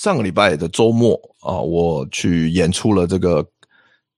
[0.00, 3.46] 上个礼拜的周末啊，我去演出了这个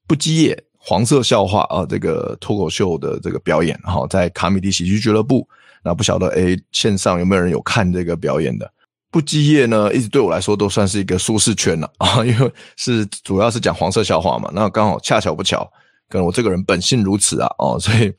[0.07, 5.45] 不羁夜黄色笑话啊，这个脱口秀的这个表演，哈，在卡米蒂喜剧俱乐部。
[5.83, 8.73] 那不晓得诶，线上有没有人有看这个表演的？
[9.11, 14.49] 不羁夜呢，一直对我来说都算是一个舒适圈了 啊，因为是主要是讲黄色笑话嘛。
[14.55, 15.69] 那刚好恰巧不巧，
[16.09, 18.15] 可能我这个人本性如此啊，哦， 所以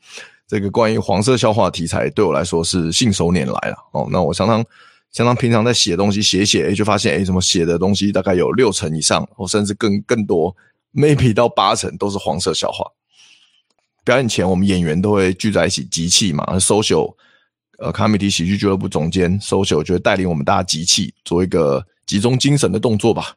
[0.46, 4.06] 这个关于黄色笑话题材对我来说是信手拈来了哦。
[4.10, 4.62] 那我常常
[5.14, 10.54] 常常平常在写东西，写写就发现诶怎么写的东西大概有六成以上，或甚至更更多
[10.92, 12.84] ，maybe 到八成都是黄色笑话。
[14.04, 17.14] 表演前我们演员都会聚在一起集气嘛，social。
[17.78, 23.34] 呃，卡米地喜剧俱乐部总监 Social 就会带领我们大家集气，做一个集中精神的动作吧。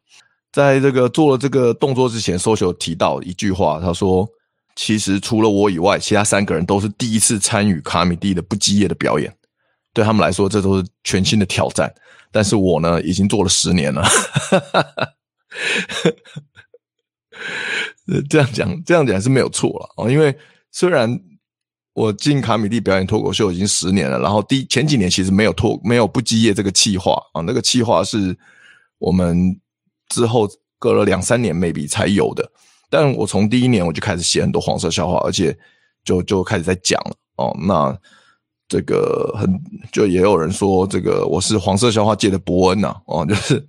[0.52, 4.30] 在这个做了这个动作之前，Social 提到一句话，他说
[4.78, 9.36] ：“其实除了我以外，其他三个人都是第一次参与卡米地的不羁夜的表演，
[9.98, 11.92] 对他们来说，这都是全新的挑战。
[12.32, 14.08] 但是我呢，已经做了十年了。
[18.30, 20.38] ”这样讲，这样讲是没有错了啊，因为
[20.72, 21.20] 虽然。
[21.98, 28.38] 我进卡米蒂表演脱口秀已经十年了，然后第前几年其实没有脱没有不羁夜这个企划啊，那个企划是
[29.00, 29.60] 我们
[30.10, 32.48] 之后隔了两三年 maybe 才有的。
[32.88, 35.58] 但我从第一年我就开始写很多黄色笑话，而且
[36.04, 37.58] 就就开始在讲了哦。
[37.68, 38.00] 那
[38.68, 39.48] 这个很
[39.92, 43.68] 就也有人说这个我是黄色笑话界的伯恩呐哦， 就是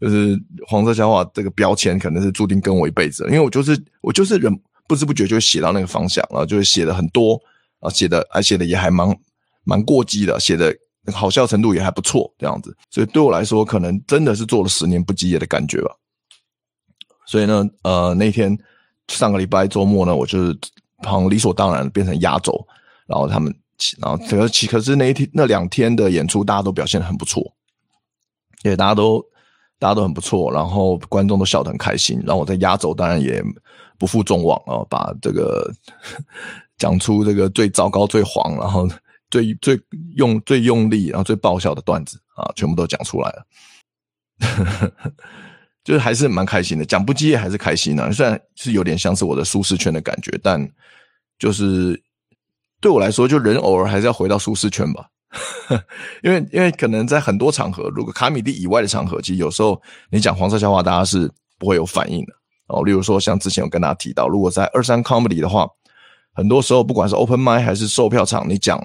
[0.00, 4.58] 就是黄色笑话这个标签可能是注定跟我一辈子，因为我就是我就是人。
[4.88, 7.38] 不知不觉就写到那个方向了，就是写的很多
[7.80, 9.06] 啊，写的还写的也还蛮
[9.62, 10.74] 蛮过激的，写的
[11.12, 12.74] 好笑程度也还不错，这样子。
[12.90, 15.94] 所以对我来说，可能真的是做了十年不羁夜的感觉吧。
[17.26, 18.56] 所以呢，呃，那天
[19.08, 20.58] 上个礼拜周末呢，我就是
[21.02, 22.66] 好像理所当然变成压轴，
[23.08, 23.52] 然后他们，
[23.98, 27.42] 然后可是可是那一天那两天的演出，大家都表现的很不错，
[28.62, 29.20] 对，大家都
[29.80, 33.42] 大家都很不错，然后观众都笑得很开心，然后我在压轴，当然也。
[34.00, 34.86] 不负众望啊！
[34.88, 35.68] 把这个
[36.78, 38.88] 讲出这个最糟糕、最黄，然后
[39.28, 39.76] 最最
[40.14, 43.46] 用最用力，然后最爆笑的段子啊，全部都讲出来了。
[45.82, 48.12] 就是还是蛮开心的，讲不羁夜还是开心的。
[48.12, 50.64] 虽然是有点像是我的舒适圈的感觉，但
[51.36, 52.00] 就是
[52.80, 55.06] 对我来说，就人偶尔还是要回到舒适圈吧。
[56.22, 59.80] 因为因为可能在很多场合，如果卡米蒂以外的场合，其实有时候
[60.10, 62.32] 你讲黄色笑话，大家是不会有反应的。
[62.68, 65.68] 哦，例如说像之前有跟大家提到，如果在二三 comedy 的话，
[66.32, 68.82] 很多时候不管是 open mic 还是售票场，你讲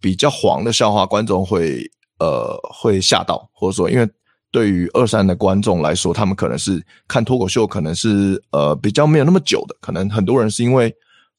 [0.00, 1.88] 比较黄的笑话，观众会
[2.18, 4.08] 呃会吓到，或者说因为
[4.50, 10.94] 对于二三的观众来说，他们可能是看脱口秀，可能是呃比较没有那么久的，可能很多人是因为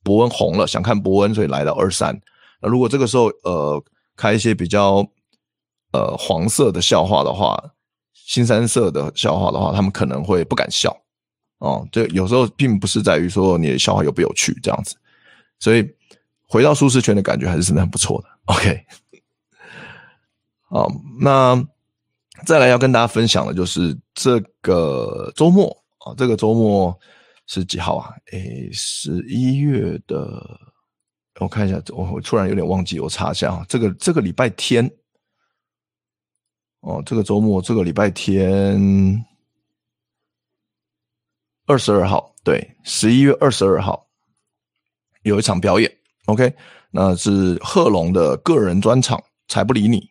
[0.06, 2.16] 博恩红了，想看博恩，所以来到二三。
[2.62, 3.84] 那如果这个时候呃
[4.16, 5.06] 开一些比较
[5.92, 7.62] 呃黄色的笑话的话，
[8.14, 10.96] 新三色的笑话的话，他们可能会不敢笑。
[11.58, 14.96] 哦，这有时候并不是在于说你的笑话有不有趣这样子，
[15.58, 15.90] 所以
[16.48, 18.28] 回到舒适圈的感觉还是真的很不错的。
[18.46, 18.86] OK，
[20.70, 20.88] 好，
[21.20, 21.66] 那
[22.46, 26.96] 再来要跟大家分享的就是这个周末啊，这个周末
[27.48, 28.14] 是几号啊？
[28.32, 30.42] 诶，十一月的，
[31.40, 34.90] 我看一下，我我突然有点忘记，我查一下啊，这个这个礼拜天，
[36.82, 39.26] 哦，这个周末这个礼拜天。
[41.68, 44.08] 二十二号，对，十一月二十二号
[45.24, 45.92] 有一场表演
[46.28, 46.56] ，OK，
[46.92, 50.08] 那是贺龙的个人专场，才不理你。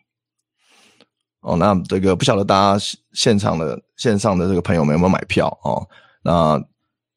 [1.39, 5.87] 哦，那这个不晓得大家现场的线上的这个朋友们有没有买票哦？
[6.21, 6.61] 那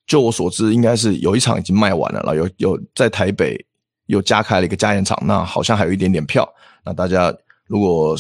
[0.09, 3.65] 就我所知，应该是有一场已经卖完了，然后有有在台北
[4.07, 6.53] 又加开了一个加演场，那好像还有一点点票。
[6.85, 7.33] 那大家
[7.67, 8.17] 如果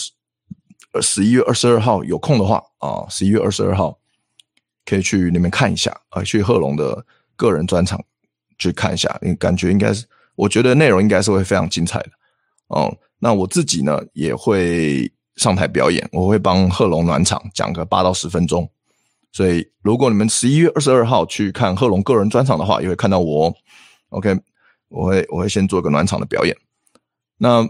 [1.02, 3.98] 十一月二十二号有空的话啊，十一月二十二号。
[4.90, 7.04] 可以去那边看一下啊，去贺龙的
[7.36, 8.02] 个人专场
[8.58, 12.10] 去看一下，你感觉应该是，我觉得内容应该是会非常精彩的
[12.68, 12.90] 哦。
[13.18, 18.66] 那我自己呢也会上台表演，我会帮贺龙暖场，讲个八到十分钟。
[19.32, 23.54] 所以如果你们十一月二十二号去看贺龙个人专场的话，也会看到我。
[24.10, 24.36] OK，
[24.88, 26.56] 我会我会先做个暖场的表演。
[27.36, 27.62] 那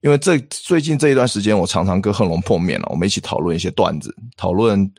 [0.00, 4.92] 因为这最近这一段时间，我常常跟贺龙碰面了，我们一起讨论一些段子，讨论。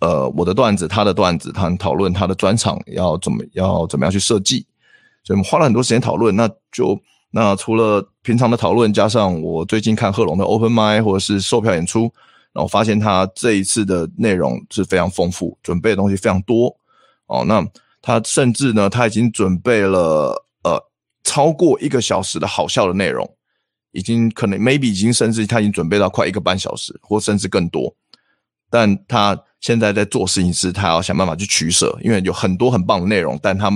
[0.00, 4.66] 呃，我的段子，他的段子，他讨论他的专场要怎么要怎么样去设计，
[5.22, 6.34] 所以我们花了很多时间讨论。
[6.34, 7.00] 那就
[7.30, 12.12] 那除了平常的讨论，加上我最近看贺龙的 open mic 或者是售票演出，
[12.52, 16.76] 然后发现他这一次的内容是非常丰富，准备的东西非常多
[17.26, 17.44] 哦。
[17.46, 17.66] 那
[18.00, 20.82] 他甚至呢，他已经准备了呃
[21.24, 23.28] 超过一个小时的好笑的内容，
[23.92, 27.94] 已经可能 maybe 已经甚至他已经准备到快一个半小时，或甚至更多。
[28.68, 33.70] 但他现在在做事情是，他要想办法去取舍，因为有很多很棒的内容，但他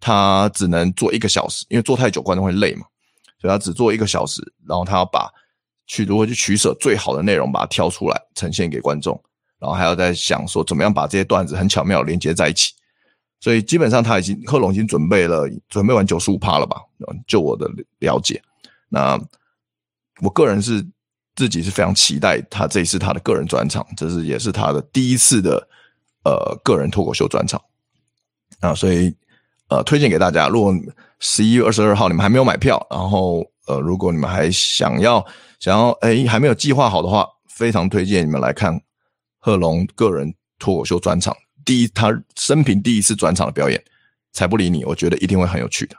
[0.00, 2.86] 他只能做一个小时，因为做太久观众会累嘛，
[3.40, 5.30] 所以他只做一个小时，然后他要把
[5.90, 9.20] 去如何去取舍最好的内容，把它挑出来呈现给观众，
[9.58, 12.72] 然后还要在想说怎么样把这些段子很巧妙连接在一起，
[13.40, 16.80] 所以基本上他已经贺龙已经准备了，准备完九十五趴了吧？
[17.26, 18.40] 就我的了解，
[18.88, 19.20] 那
[20.20, 20.86] 我个人是。
[21.36, 25.56] 自己是非常期待他这一次他的个人专场，这是也是他的第一次的
[26.24, 27.58] 呃个人脱口秀专场
[28.58, 29.14] 啊，所以
[29.68, 30.48] 呃推荐给大家。
[30.48, 30.74] 如果
[31.18, 35.24] 十一月二十二号你们还没有买票，然后呃如果你们还想要
[35.60, 38.80] 想要哎还没有计划好的话，非常推荐你们来看
[39.38, 43.80] 贺龙个人脱口秀专场，第一他生平第一次专场的表演，
[44.32, 45.94] 才不理你，我觉得一定会很有趣的。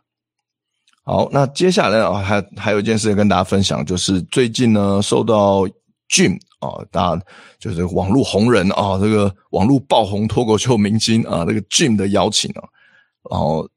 [1.04, 5.64] 好，那接下来啊，还还有一件事跟大家分享，就是最近呢，受到
[6.10, 7.24] Jim 啊，大家
[7.60, 12.62] 就是网络红人啊，这个网络爆红脱口秀明星啊，这个 Jim 的邀请啊，
[13.32, 13.68] 然后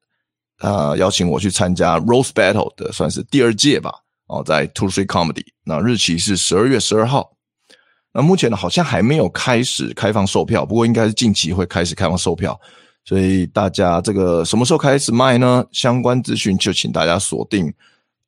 [0.59, 3.95] 啊邀请我去参加 Rose Battle 的，算是第二届吧，
[4.35, 7.31] 哦，在 Two Three Comedy，那日期是十二月十二号，
[8.13, 12.61] 那目前呢，好像还没有开始开放售票，不过应该是近期会开始开放售票。
[13.05, 15.65] 所以大家这个什么时候开始卖呢？
[15.71, 17.73] 相关资讯就请大家锁定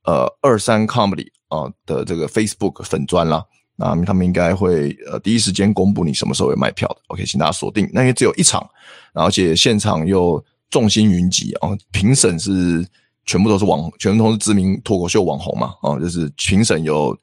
[0.05, 3.44] 呃二三 comedy 啊的这个 Facebook 粉专啦。
[3.75, 6.97] 那他们应该会呃第一时间公布你什么时候会卖票的。
[7.08, 7.88] OK，请大家锁定。
[7.93, 8.69] 那因为只有一场，
[9.14, 12.87] 而且现场又众星云集啊，评审是
[13.26, 17.14] 全部都是网，全部都是知名脱口秀网红嘛啊，就是评审有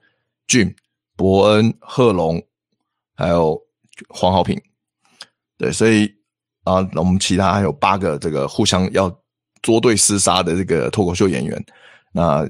[0.48, 0.76] Jim、
[1.16, 2.40] 伯恩、贺龙，
[3.16, 3.60] 还有
[4.10, 4.62] 黄豪平。
[5.58, 6.14] 对，所以。
[6.66, 9.14] 啊，我们其他还有八个这个互相要
[9.62, 11.62] 捉对厮杀的这个脱口秀演员，
[12.14, 12.48] 那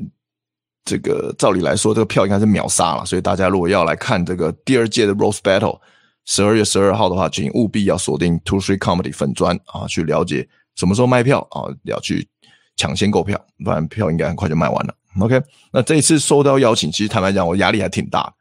[0.86, 3.04] 这个照理来说，这个票应该是秒杀了。
[3.08, 5.80] 所以大家如果要来看这个第二届的 Rose Battle，
[6.26, 12.30] 十二月十二号的话，请务必要锁定 Two Three Comedy 粉专啊，去了解什么时候卖票啊，要去
[12.76, 14.96] 抢先购票，不然票应该很快就卖完了。
[15.20, 15.42] OK，
[15.72, 18.34] 那这一次收到邀请，其实坦白讲，我压力还挺大，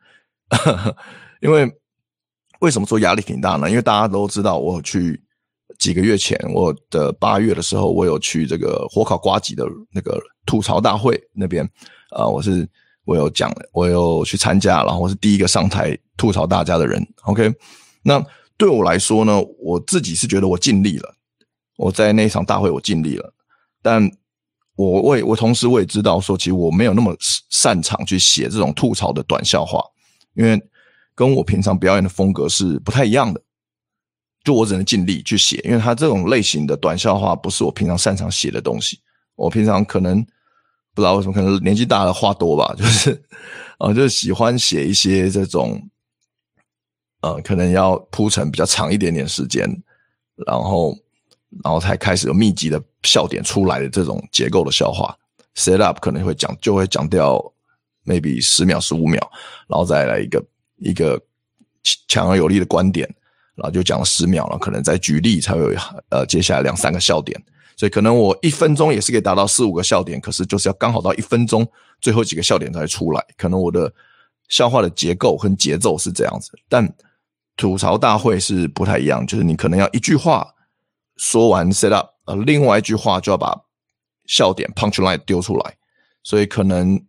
[1.40, 1.70] 因为
[2.60, 3.68] 为什么说压力挺大呢？
[3.68, 5.22] 因为大家都知道我去。
[5.78, 11.68] 几个月前，我的八月的时候，我有去这个火烤瓜吉的那个吐槽大会那边，
[12.10, 12.68] 啊、我是
[13.04, 17.04] 我有讲，我有去参加，然后我是第一个上台吐槽大家的人。
[17.22, 17.52] OK，
[18.04, 18.24] 那
[18.56, 21.12] 对我来说呢，我自己是觉得我尽力了，
[21.78, 23.32] 我在那场大会我尽力了，
[23.82, 24.08] 但
[24.76, 27.14] 我我也我同时我也知道说，其实我没有那么
[27.50, 29.82] 擅长去写这种吐槽的短笑话，
[30.34, 30.60] 因为
[31.14, 33.40] 跟我平常表演的风格是不太一样的。
[34.44, 38.98] 就我只能尽力去写，因为他这种类型的短笑话不是我平常擅长写的东西。
[39.36, 40.20] 我平常可能
[40.94, 43.22] 不知道为什么，可能年纪大了话多吧， 就是、
[43.78, 45.80] 呃，就是喜欢写一些这种
[47.20, 49.64] 呃，可能要铺陈比较长一点点时间，
[50.44, 50.92] 然后
[51.62, 55.16] 然后才开始有密集的笑点出来的这种结构的笑话。
[55.54, 57.38] Set up 可能会讲，就会讲掉
[58.04, 59.20] maybe 十秒、十五秒，
[59.68, 60.44] 然后再来一个
[60.76, 61.20] 一个
[62.08, 63.08] 强而有力的观点。
[63.54, 65.74] 然后就讲了十秒了，可能再举例才会有
[66.08, 67.38] 呃接下来两三个笑点，
[67.76, 71.64] 所以可能我一分钟也是可以达到四五个笑点，可是就是要刚好到一分钟
[72.00, 73.92] 最后几个笑点才出来，可能我的
[74.48, 76.90] 笑话的结构跟节奏是这样子，但
[77.54, 80.50] 吐槽大会是不太一样，就是你可能要一句话
[81.16, 83.54] 说完 set up，呃，另外一句话就要把
[84.26, 85.76] 笑点 punch line 丢出来，
[86.22, 87.00] 所以可能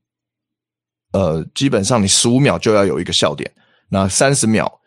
[1.12, 3.52] 呃基本上你十五秒就要有一个笑点，
[3.90, 4.80] 那三十秒。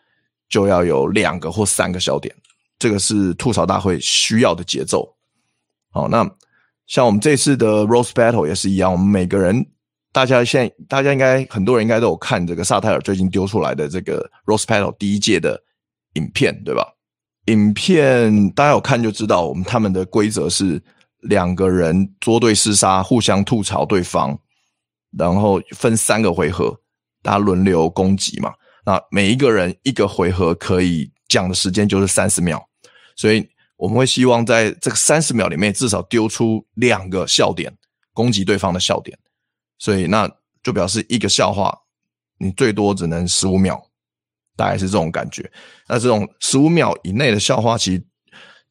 [0.49, 2.33] 就要有两个或三个笑点，
[2.79, 5.13] 这个是吐槽大会需要的节奏。
[5.91, 6.25] 好，那
[6.85, 9.69] 像我们这次的 Rose Battle 也是一样，我们每个人，
[10.13, 15.61] 大家现在大家应该很多人应该都有看这个萨泰尔最近丢出来的这个 Rose Battle 第一届的
[16.13, 16.87] 影片，对吧？
[17.47, 20.81] 影片大家有看就知道，我们他们的规则是
[21.21, 24.37] 两个人作对厮杀，互相吐槽对方，
[25.17, 26.79] 然后分三个回合，
[27.21, 28.53] 大家轮流攻击嘛。
[28.85, 32.65] 那每一个人一个回合可以讲的时间就是三十秒，
[33.15, 37.73] 所以我们会希望在这个三十秒里面至少丢出两个笑点，
[38.13, 39.17] 攻击对方的笑点。
[39.79, 40.29] 所以那
[40.63, 41.77] 就表示一个笑话
[42.39, 43.86] 你最多只能十五秒，
[44.57, 45.49] 大概是这种感觉。
[45.87, 48.03] 那这种十五秒以内的笑话，其实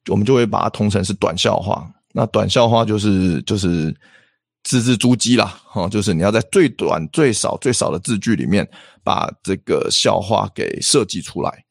[0.08, 1.90] 我们就会把它通成是短笑话。
[2.12, 3.96] 那短笑话就是就是。
[4.68, 8.68] 字字珠玑啦，哈，就是你要在最短、最少、最少的字句里面，
[9.04, 11.64] 把这个笑话给设计出来。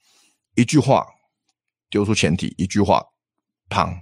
[0.56, 1.06] 一句话
[1.90, 3.04] 丢出前提，一句话，
[3.70, 3.94] 砰，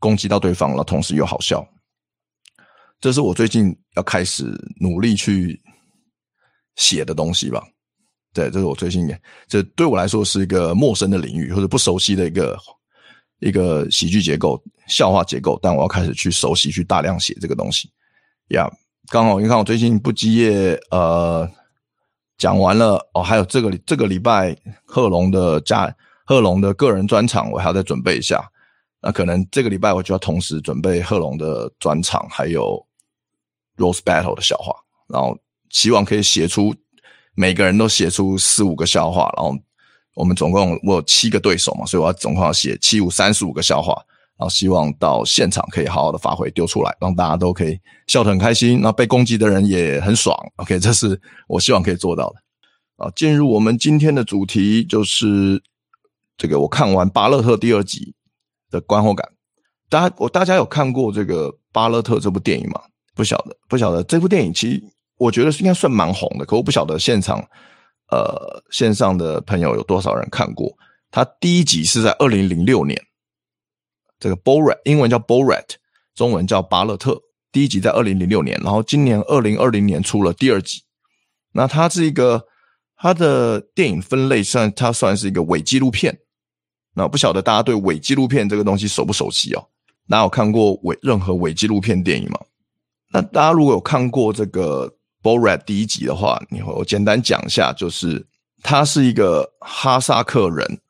[0.00, 1.64] 攻击到对方了，同时又好笑。
[2.98, 5.62] 这是我最近要开始努力去
[6.74, 7.64] 写的东西吧。
[8.32, 12.56] 对，这是我最近也，这对我来说是一个陌生的领域或者不熟悉的一个
[13.40, 17.90] 一个喜剧结构、笑话结构，但我要开始去熟悉、去大量写这个东西。
[18.48, 21.50] 呀、yeah，刚好你看我最近不羁夜呃
[22.38, 25.94] 讲完了哦，还有这个这个礼拜贺龙的家
[26.24, 28.48] 贺龙的个人专场，我还要再准备一下。
[29.02, 32.86] 那可能这个礼拜我就要同时准备贺龙的专场，还有
[33.76, 34.74] Rose Battle 的笑话，
[35.08, 35.36] 然后
[35.70, 36.74] 希望可以写出
[37.40, 39.56] 每个人都写出四五个笑话，然后
[40.14, 43.94] 我们总共我有七个对手嘛，所以我要总共要写七五三十五个笑话，
[44.36, 50.36] 然后希望到现场可以好好的发挥丢出来，让大家都可以笑得很开心，那被攻击的人也很爽。
[50.56, 51.18] OK，这是
[51.48, 52.36] 我希望可以做到的。
[53.04, 55.62] 啊，进入我们今天的主题就是
[56.36, 58.14] 这个，我看完《巴勒特》第二集。
[58.72, 59.28] 的观后感，
[59.88, 62.80] 大家我大家有看过这个《巴勒特》这部电影吗？
[63.16, 64.84] 不晓得，不晓得这部电影其实
[65.20, 67.38] 我觉得应该算蛮红的，可我不晓得现场
[68.10, 70.72] 呃线上的朋友有多少人看过。
[71.10, 72.98] 它第一集是在二零零六年，
[74.18, 75.74] 这个 Borat 英文叫 Borat，
[76.14, 77.20] 中文叫巴勒特。
[77.52, 80.82] 第一集在二零零六年，然后今年二零二零年出了第二集。
[81.52, 82.46] 那它是一个
[82.96, 86.16] 它的电影分类算它算是一个伪纪录片。
[86.94, 89.68] 那不晓得大家对伪纪录片这个东西熟不熟悉哦？
[90.06, 92.40] 哪有看过伪任何伪纪录片电影吗？
[93.12, 98.26] 那大家如果有看过这个 Borat 第一集的话，你会我简单讲一下，就是
[98.62, 100.80] 他是一个哈萨克人，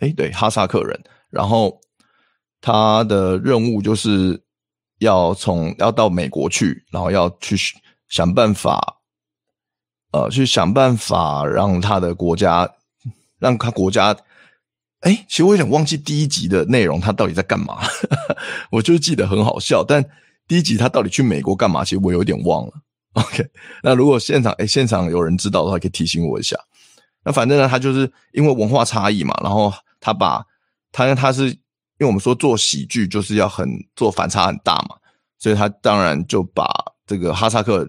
[0.00, 1.00] 诶，对，哈萨克人，
[1.30, 1.80] 然后
[2.60, 4.42] 他的任务就是
[4.98, 7.56] 要从要到美国去，然后要去
[8.08, 8.98] 想办法，
[10.12, 12.68] 呃，去想办法让他的国家，
[13.38, 14.16] 让他国家。
[15.00, 17.78] 哎，其实我有点忘记第一集的内容，他到底在干嘛？
[18.72, 20.04] 我就记得很好笑，但
[20.48, 21.84] 第一集他到底去美国干嘛？
[21.84, 22.72] 其实我有点忘了。
[23.20, 23.42] OK，
[23.82, 26.54] 那如果现场哎现场有人知道的话，可以提醒我一下。
[27.24, 30.44] 那反正呢，他就是因为文化差异嘛，然后他把
[30.92, 31.56] 他他是因
[32.00, 34.96] 为我们说做喜剧就是要很做反差很大嘛，
[35.38, 36.68] 所以他当然就把
[37.06, 37.88] 这个哈萨克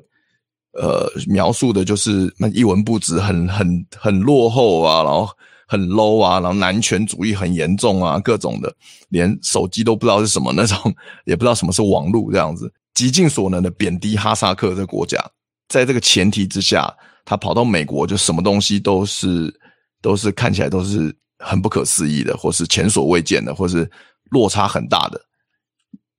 [0.71, 5.29] 呃描述的就是那一文不值，很很很落后啊，然后。
[5.69, 8.73] 很 low 啊，然后男权主义很严重啊，各种的，
[9.09, 10.77] 连手机都不知道是什么那种，
[11.25, 15.23] 也不知道什么是网络这样子，极尽所能的贬低哈萨克这个国家。
[15.69, 16.91] 在这个前提之下，
[17.23, 19.53] 他跑到美国，就什么东西都是
[20.01, 23.87] 都是看起来都是很不可思议的，或是前所未见的，或是
[24.31, 25.21] 落差很大的，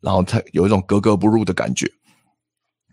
[0.01, 1.91] 然后他有一种格格不入的感觉。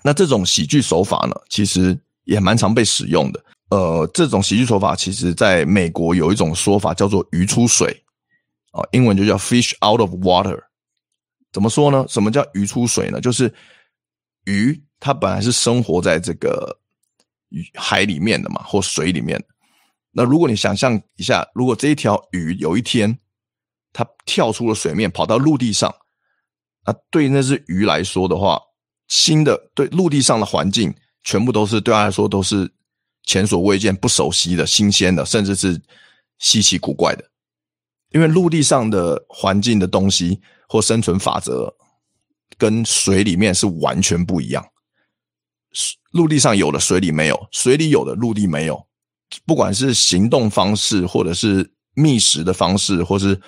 [0.01, 3.45] 那这种喜剧手法呢，其实也蛮常被使用的。
[3.69, 8.03] 呃，这种喜剧手法其实在美国有一种说法叫做“鱼出水”，
[8.73, 10.59] 啊，英文就叫 “fish out of water”。
[11.51, 12.03] 怎么说呢？
[12.09, 13.21] 什么叫鱼出水呢？
[13.21, 13.53] 就是
[14.45, 16.79] 鱼它本来是生活在这个
[17.75, 19.43] 海里面的嘛，或水里面。
[20.11, 23.19] 那如果你想象一下，如果这一条鱼有一天
[23.93, 25.93] 它跳出了水面，跑到陆地上，
[26.85, 28.61] 那对那只鱼来说的话，
[29.07, 32.71] 新的对陆地上的环境全部都是对它来说都是。
[33.27, 35.81] 前所未见、不熟悉的、新鲜的，甚至是
[36.37, 37.27] 稀奇古怪的，
[38.11, 41.75] 因为陆地上的环境的东西或生存法则，
[42.57, 44.65] 跟水里面是完全不一样。
[46.11, 48.87] 陆地上有的，水里没有；水里有的，陆地没有。
[49.45, 53.39] 不管是行动方式，或者是觅食的方式，或是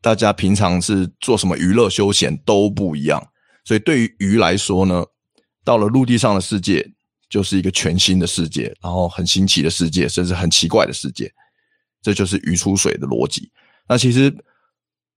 [0.00, 3.24] 大家平常是做什么娱乐休闲，都不一样。
[3.64, 5.04] 所以，对于鱼来说呢，
[5.64, 6.92] 到了陆地上的世界。
[7.30, 11.30] 就是一个全新的世界，然后很新奇的世界，甚至很奇怪的世界，
[12.00, 13.52] 这就是鱼出水的逻辑。
[13.86, 14.32] 那其实《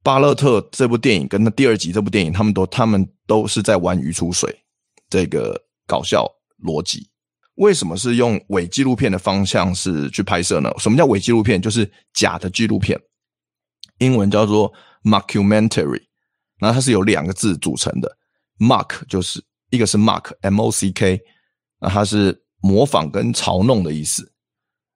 [0.04, 4.64] 巴勒特》这部电影跟那第二集这部电影，他们都他们都是在玩鱼出水
[5.10, 6.28] 这个搞笑
[6.64, 7.10] 逻辑。
[7.56, 10.72] 为什么是用伪纪录片的方向是去拍摄呢？
[10.80, 11.62] 什么叫伪纪录片？
[11.62, 13.00] 就是假的纪录片，
[14.00, 16.02] 英文叫做 mockumentary。
[16.60, 18.18] 那它是由两个字组成的
[18.58, 21.22] ，mock 就是一个是 mock，m o c k。
[21.80, 24.32] 那它是模仿跟嘲弄的意思，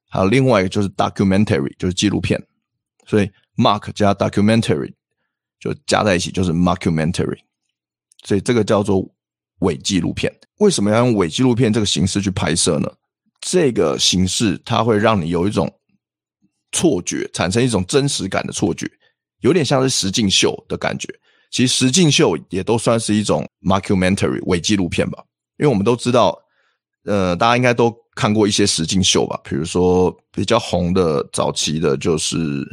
[0.10, 2.42] 还有另外一个就是 documentary，就是纪录片，
[3.06, 4.94] 所以 mock 加 documentary
[5.66, 7.40] 就加在一起就是 mockumentary，
[8.24, 9.04] 所以这个叫做
[9.60, 10.32] 伪纪录片。
[10.60, 12.90] 为什么要用伪纪录片这个形式去拍摄呢？
[13.42, 15.70] 这个形式它会让你有一种
[16.72, 18.90] 错觉，产生一种真实感的错觉，
[19.42, 21.08] 有点像是实境秀的感觉。
[21.50, 25.24] 其实实境秀也都算是一种 mockumentary 伪纪录片吧，
[25.58, 26.40] 因为我们都知道。
[27.08, 29.40] 呃，大家应该都看过一些实境秀吧？
[29.44, 32.68] 比如说比较红的早期的，就是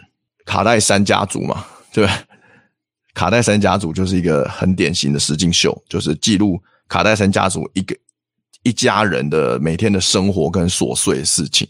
[0.46, 2.24] 卡戴珊家族嘛，对吧？
[3.14, 7.96] 卡戴珊家族就是一个很典型的实境秀，就是记录卡戴珊家族一个
[8.62, 11.68] 一家人的每天的生活跟琐碎的事情。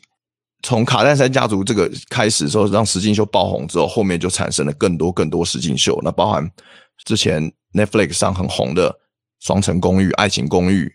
[0.63, 5.99] 从卡戴珊家族这个开始的时候，让实境秀爆红之后，后面就产生了更多更多实境秀。
[6.05, 6.49] 那包含
[7.05, 8.89] 之前 Netflix 上很红的
[9.41, 10.87] 《双层公寓》《爱情公寓》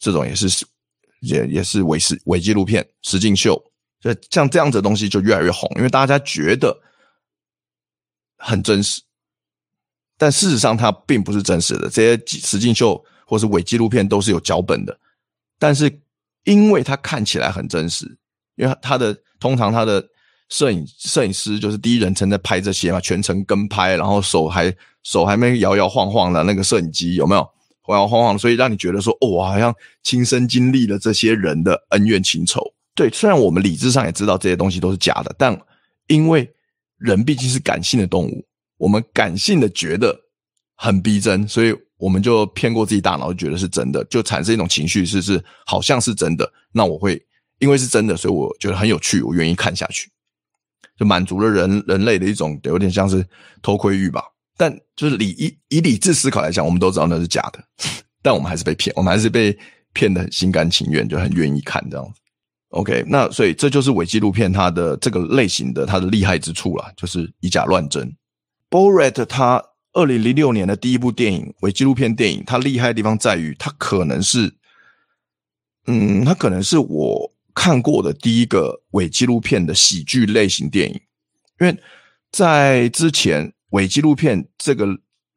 [0.00, 0.66] 这种，也是
[1.20, 3.62] 也也是伪实伪纪录片实境秀。
[4.00, 6.76] 所以像这样子的东西就越来越红，因为大家觉得
[8.38, 9.00] 很真实，
[10.16, 11.88] 但事实上它并不是真实的。
[11.88, 14.98] 这些实境秀或是伪纪录片都是有脚本的，
[15.58, 16.00] 但是
[16.44, 18.18] 因为它看起来很真实。
[18.56, 20.04] 因为他的通常他的
[20.50, 27.40] 摄影摄影师就是第一人称在拍这些嘛，全程跟拍，然后手还手还没摇摇晃晃的，那个摄影机有没有
[27.88, 28.38] 摇摇晃晃？
[28.38, 32.60] 所以让你觉得说，哦，我好像亲身经历了这些人的恩怨情仇。
[32.94, 35.58] 对，虽然我们理智上也知道这些东西都是假的，但
[36.08, 36.48] 因为
[36.98, 38.44] 人毕竟是感性的动物，
[38.82, 40.18] 我们感性的觉得
[40.76, 46.52] 很逼真，所以我们就骗过自己大脑，觉得是真的，就产生一种情绪，是是好像是真的。
[46.72, 47.20] 那我会。
[47.58, 50.10] 因为是真的，所以我觉得很有趣，我愿意看下去，
[50.98, 53.24] 就满足了人人类的一种有点像是
[53.62, 54.20] 偷窥欲吧。
[54.56, 57.62] 但就是理以以理智思考来讲，我们都知道那是假的，
[58.20, 59.56] 但我们还是被骗，我们还是被
[59.92, 62.20] 骗得很心甘情愿，就很愿意看这样子。
[62.70, 68.12] OK，那所以这就是伪纪录片它的这个类型的它的厉害之处啦，就是以假乱真。
[68.72, 69.62] Borat 他
[69.92, 74.54] 二零零六年的第一部电影伪纪录片电影，它厉害的地方在于它可能是，
[75.86, 77.30] 嗯，它可能是我。
[77.54, 80.98] 看过的第一个伪纪录片的喜剧类型电影，
[81.60, 81.78] 因为
[82.30, 84.88] 在之前伪纪录片这个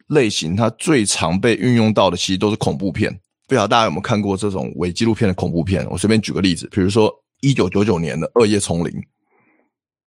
[0.08, 3.20] 类型，它最常被运用到的其实都是恐怖片。
[3.50, 5.86] 不晓得大家有没有看过这种伪纪录片的恐怖片？
[5.90, 8.94] 我随便举个例子，比如说一九九九年的《恶夜丛林》，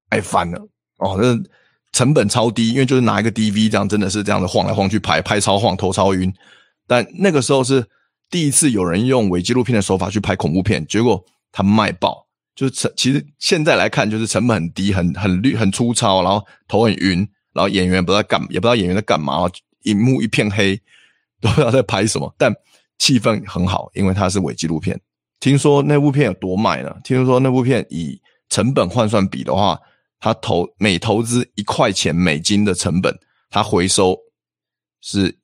[0.09, 0.59] 哎翻了
[1.01, 1.39] 哦，那
[1.99, 6.33] 成本超低，因为就是拿一个 DV 这样，真的是这样子晃来晃去拍，拍超晃，头超晕。
[6.87, 7.85] 但那个时候是
[8.31, 11.25] 第一次有人用伪纪录片的手法去拍恐怖片，结果。
[11.50, 19.50] 他卖爆，就是成，其实现在来看，就是成本很低，很很绿，很粗糙，然后头很晕，然后演员不知道干，也不知道演员在干嘛，然后
[19.85, 20.77] 荧幕一片黑，
[21.40, 22.55] 都不知道在拍什么，但
[22.99, 25.01] 气氛很好，因为它是伪纪录片。
[25.40, 26.94] 听说那部片有多卖呢？
[27.03, 28.20] 听说那部片以
[28.51, 29.81] 成本换算比的话，
[30.20, 33.16] 他投每投资一块钱美金的成本，
[33.50, 34.16] 他回收
[35.00, 35.38] 是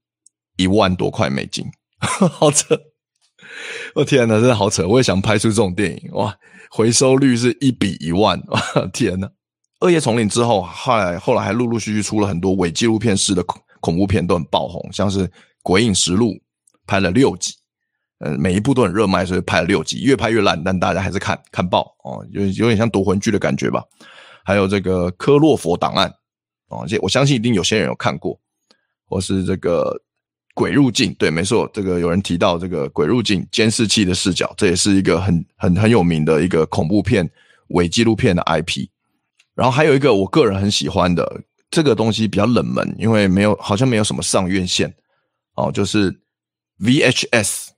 [0.56, 1.64] 一万多块美金，
[2.00, 2.78] 好扯。
[3.94, 4.86] 我天哪，真的好扯！
[4.86, 6.36] 我也想拍出这种电影哇，
[6.70, 8.60] 回收率是一比一万哇！
[8.92, 9.26] 天哪，
[9.80, 15.28] 《恶夜丛林》之后，后来后来还陆陆续续出了很多伪纪录片式的恐恐怖片，都很爆红，像是
[15.62, 16.32] 《鬼影实录》
[16.86, 17.52] 拍了六集，
[18.18, 23.84] 嗯，每一部都很热卖，所以拍了六集，越拍越烂，但大家还是看看爆哦，有有点像夺魂剧的感觉吧。
[24.44, 26.08] 还有这个《科洛佛档案》
[26.68, 28.38] 哦，这我相信一定有些人有看过，
[29.06, 30.00] 或是这个。
[30.56, 37.28] 鬼入境，对，没错，这个有人提到这个鬼入境监视器的视角，这也是一个很很很有名的一个恐怖片
[37.70, 38.86] 伪纪录片的 IP。
[39.56, 44.94] 然后还有一个我个人很喜欢的这个东西比较冷门，因为没有好像没有什么上院线
[45.56, 46.20] 哦，就是
[46.78, 47.70] VHS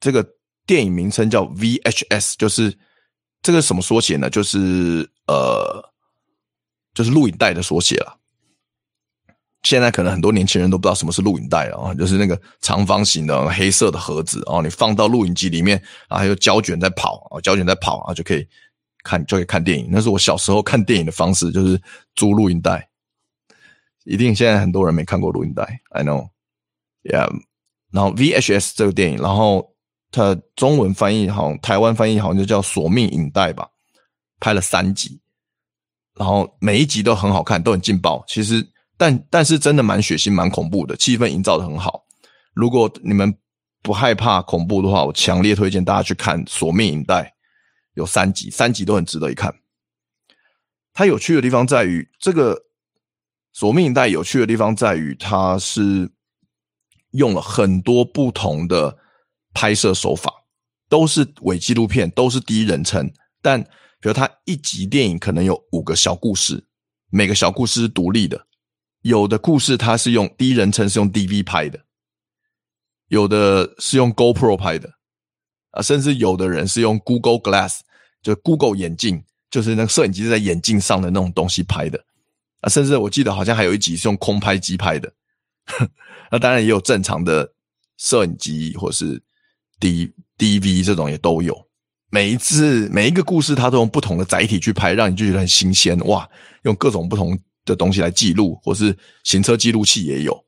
[0.00, 0.26] 这个
[0.64, 2.74] 电影名称叫 VHS，就是
[3.42, 4.30] 这个什么缩写呢？
[4.30, 5.86] 就是呃，
[6.96, 8.18] 就是录影带的缩写了。
[9.62, 15.76] 现在可能很多年轻人都不知道什么是录影带了啊，就是那个长方形的黑色的盒子哦，你放到录影机里面
[16.08, 18.46] 啊，还有胶卷在跑啊，胶卷在跑啊，就可以
[19.02, 19.88] 看，就可以看电影。
[19.90, 21.80] 那是我小时候看电影的方式，就是
[22.14, 22.88] 租录影带。
[24.04, 27.28] 一定现在很多人没看过录影带，I know，yeah。
[27.90, 29.74] 然后 VHS 这个电影，然后
[30.12, 33.68] 它中文翻译好像台湾翻译好像就叫索命影带吧，
[34.38, 35.20] 拍了三集，
[36.16, 38.24] 然后每一集都很好看，都很劲爆。
[38.26, 38.66] 其实。
[38.98, 42.06] 但但是真的蛮血腥、蛮恐怖的，气氛营造得很好。
[42.54, 43.36] 如果你们
[43.82, 47.22] 不害怕恐怖的话，我强烈推荐大家去看《索命影带》，
[47.92, 49.54] 有三集，三集都很值得一看。
[50.94, 52.54] 它有趣的地方在于，这个
[53.52, 56.10] 《索命影带》有趣的地方在于，它是
[57.10, 58.96] 用了很多不同的
[59.52, 60.32] 拍摄手法，
[60.88, 63.12] 都是伪纪录片，都是第一人称。
[63.42, 63.62] 但
[64.06, 66.64] 比如它一集电影可能有五个小故事，
[67.10, 68.46] 每个小故事是独立的。
[69.02, 71.80] 有的故事它是用第一人称，是用 DV 拍的；
[73.08, 74.92] 有的是用 GoPro 拍的，
[75.72, 77.80] 啊，甚至有的人是用 Google Glass，
[78.22, 82.04] 就 Google 眼镜，就是那个摄影机是在眼镜上的那种东西拍的，
[82.60, 85.12] 啊，甚至我记得好像还有一集是用空拍机拍的，
[86.30, 87.52] 那当然也有正常的
[87.96, 89.20] 摄影机或是
[89.80, 91.65] D DV 这种也都有。
[92.16, 96.26] 每一次每一个故事，它都用不同的载体去拍，让你就觉得很新鲜哇，
[96.62, 97.38] 用各种不同。
[97.66, 100.44] 的东西来记录，或是行车记录器也有，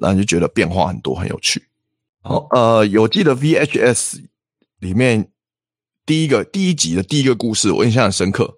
[0.00, 1.62] 那你就觉得变化很多，很有趣。
[2.22, 4.24] 好，呃，有记得 VHS
[4.78, 5.30] 里面
[6.06, 8.56] 第一个第一集的第一个故事，我印象很深刻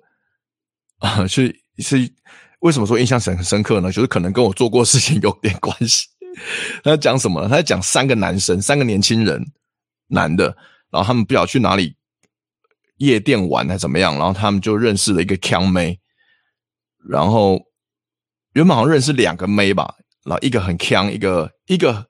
[0.98, 2.08] 啊，是是
[2.60, 3.90] 为什么说印象很深刻呢？
[3.90, 6.06] 就是可能跟我做过事情有点关系。
[6.84, 7.48] 他在讲什么呢？
[7.48, 9.44] 他在讲三个男生，三个年轻人，
[10.06, 10.56] 男的，
[10.90, 11.96] 然后他们不晓得去哪里
[12.98, 15.98] 夜店玩还怎么样，然后他们就认识了一个锵妹，
[17.08, 17.60] 然后
[18.54, 19.94] 原本好像认识两个妹吧，
[20.24, 22.06] 然后一个很锵，一个一个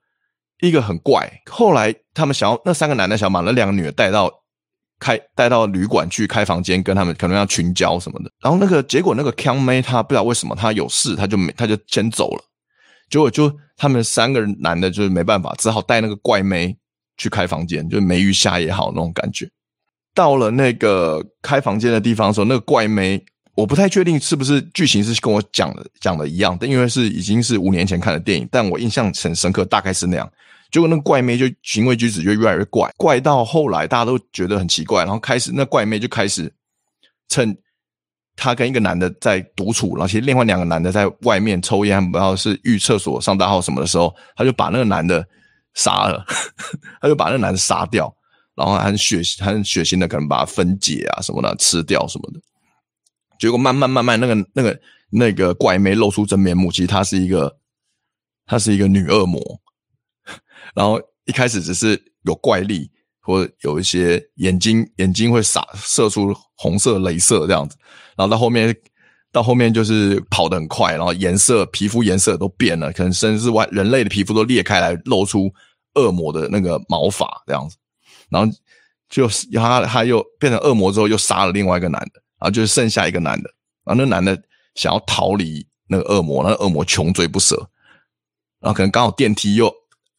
[0.61, 1.43] 一个很怪。
[1.51, 4.31] 后来他们想要那三个男的想把那两个女的带到
[4.99, 8.31] 开带到旅馆去开房间，跟他们可能要群交什么的。
[8.41, 12.45] 然后那个结果那个锵妹她不知道为什么她有事，她就没她就先走了。
[13.11, 16.77] 结果就他们三个男的，就是没办法，只好带那个怪妹
[17.17, 19.49] 去开房间，就是梅雨下也好那种感觉。
[20.15, 23.23] 到了那个开房间的地方的时候，那个怪妹
[23.55, 30.31] 我不太确定是不是剧情是跟我讲的讲的一样，但因为是已经是五年前看的电影，但我印象很深刻，大概是那样。
[30.71, 36.53] 结果那个怪妹就行为举止就越来越怪，怪到后来大家都觉得很奇怪，然后开始那怪妹就开始
[37.29, 37.57] 趁。
[38.39, 45.27] 他跟一个男的在独处，然后其实另外两个男的在外面抽烟，不知道是浴厕所、上大号什么的时候，他就把那个男的
[45.77, 46.27] 杀了，
[47.01, 48.12] 他就把那男的杀掉，
[48.57, 52.41] 然后很血很血腥的，可能把他分解啊什么的吃掉什么的。
[53.39, 57.59] 结果慢慢慢慢，那个那个那个怪妹露出真面目，其实她是一个，
[58.45, 59.41] 她是一个女恶魔，
[60.75, 62.91] 然后一开始只是有怪力。
[63.27, 67.77] 或者有一些眼睛眼睛会洒射出红色镭射这样子，
[68.17, 68.73] 然后到后面
[69.37, 75.53] 到后面就是跑得很快，然后颜色皮肤颜色都变了，可能甚至外人类的皮肤都裂开来，露出
[75.92, 77.77] 恶魔的那个毛发这样子，
[78.31, 78.51] 然后
[79.11, 83.51] 就他他又变成恶魔之后又杀了另外一个男的，然后就剩下一个男的，
[83.85, 84.42] 然后那男的
[84.75, 87.57] 想要逃离那个恶魔，那恶魔穷追不舍，
[88.59, 89.70] 然后可能刚好电梯又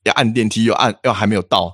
[0.04, 1.74] 要按电梯又按又还没有到。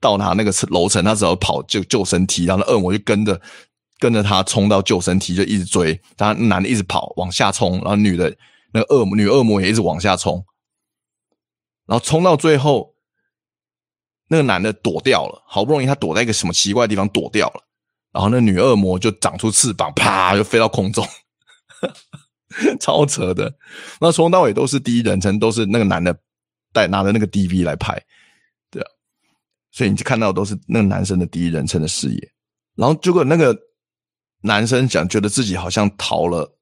[0.00, 3.40] 到他那个楼层，他只要跑救救生梯，然后那恶魔就跟着
[3.98, 6.00] 跟着他冲到救生梯，就一直追。
[6.16, 8.34] 他男的一直跑往下冲，然后女的
[8.72, 10.44] 那个恶女恶魔也一直往下冲，
[11.86, 12.94] 然后冲到最后，
[14.28, 17.62] 那个男的躲掉了，好不容易他躲在一个什么奇怪的地方躲掉了，
[18.12, 21.06] 然后那女恶魔就长出翅膀，啪就飞到空中，
[22.78, 23.52] 超扯的。
[24.00, 26.16] 那从头到尾都是第一人称，都是那个男的
[26.72, 28.00] 带拿着那个 DV 来拍。
[28.70, 28.86] 对啊
[29.70, 32.32] 所以你就看到都是那个男生的第一人称的视野，
[32.74, 33.56] 然后结果那个
[34.42, 36.56] 男生想觉得自己好像逃了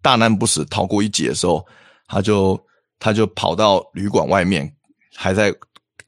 [0.00, 1.66] 大难不死，逃过一劫的时候，
[2.06, 2.60] 他就
[2.98, 4.74] 他就跑到旅馆外面，
[5.14, 5.54] 还在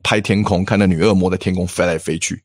[0.03, 2.43] 拍天空，看那女恶魔在天空飞来飞去，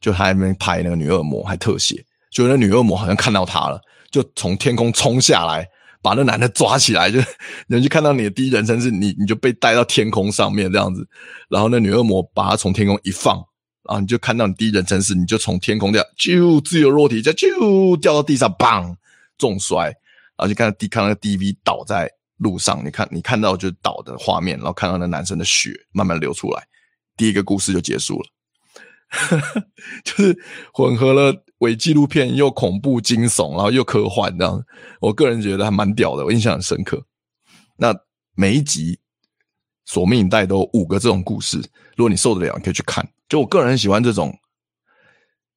[0.00, 5.68] 就他那边拍那个女恶魔，还特写，就那女恶魔好像看到他了，就从天空冲下来。
[6.04, 7.20] 把那男的抓起来，就
[7.68, 11.08] 人就看到你的第一人称是你，你就被带到天空上面这样子，
[11.48, 13.40] 然后那女恶魔把他从天空一放，
[13.84, 18.94] 然后你就看到你第一人称是你就从天空掉，就自由落体，就就掉到地上，砰，
[19.38, 19.86] 重摔，
[20.36, 26.62] 然后就看到 D 看到那个 DV 倒在路上，你看你看到就倒的画面，然后看到那男生的血慢慢流出来，
[27.16, 28.28] 第一个故事就结束了，
[30.04, 30.38] 就是
[30.72, 31.44] 混合了。
[31.62, 34.60] 伪纪录片又恐怖惊悚，然后又科幻，这样，
[35.00, 37.00] 我个人觉得还蛮屌的，我印象很深刻。
[37.76, 37.94] 那
[38.34, 38.98] 每一集
[39.84, 41.58] 索命带都五个这种故事，
[41.94, 43.08] 如果你受得了，你可以去看。
[43.32, 44.38] 就我个人喜欢这种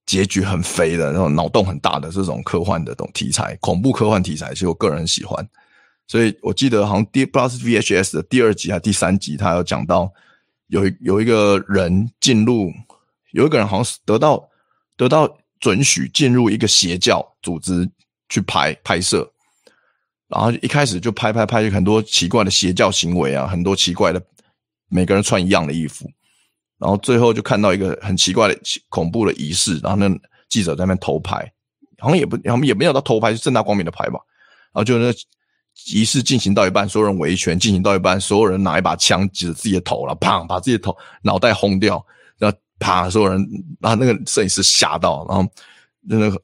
[0.05, 5.45] 结局很肥的那种脑洞很大的这种科幻的这种题材，恐怖科幻题材，其实我个人喜欢。
[6.07, 10.09] 所以我记得好像第不知道是 VHS 的第二集还是第三集，他有讲到
[10.67, 12.71] 有有一个人进入，
[13.33, 14.49] 有一个人好像是得到
[14.95, 15.37] 得到。
[15.59, 17.89] 准许进入一个邪教组织
[18.29, 19.27] 去拍拍摄，
[20.27, 24.21] 然后一开始就拍拍拍，很多奇怪的邪教行为啊，很多奇怪的，
[24.89, 26.07] 每个人穿一样的衣服，
[26.77, 28.59] 然后最后就看到一个很奇怪的
[28.89, 30.09] 恐怖的仪式，然后那
[30.49, 31.37] 记者在那边偷拍，
[31.99, 34.19] 好像也不，好像也没有到偷拍，是正大光明的拍吧，
[34.73, 35.13] 然后就那
[35.87, 42.05] 仪式进行到一半，所有人维权进行到一半，所有人拿一把枪指着自己的头了，砰，把自己的头脑袋轰掉，
[42.37, 42.57] 然后。
[42.77, 43.09] 啪！
[43.09, 43.39] 所有人，
[43.79, 45.49] 然后那个摄影师吓到，然后
[46.01, 46.41] 那个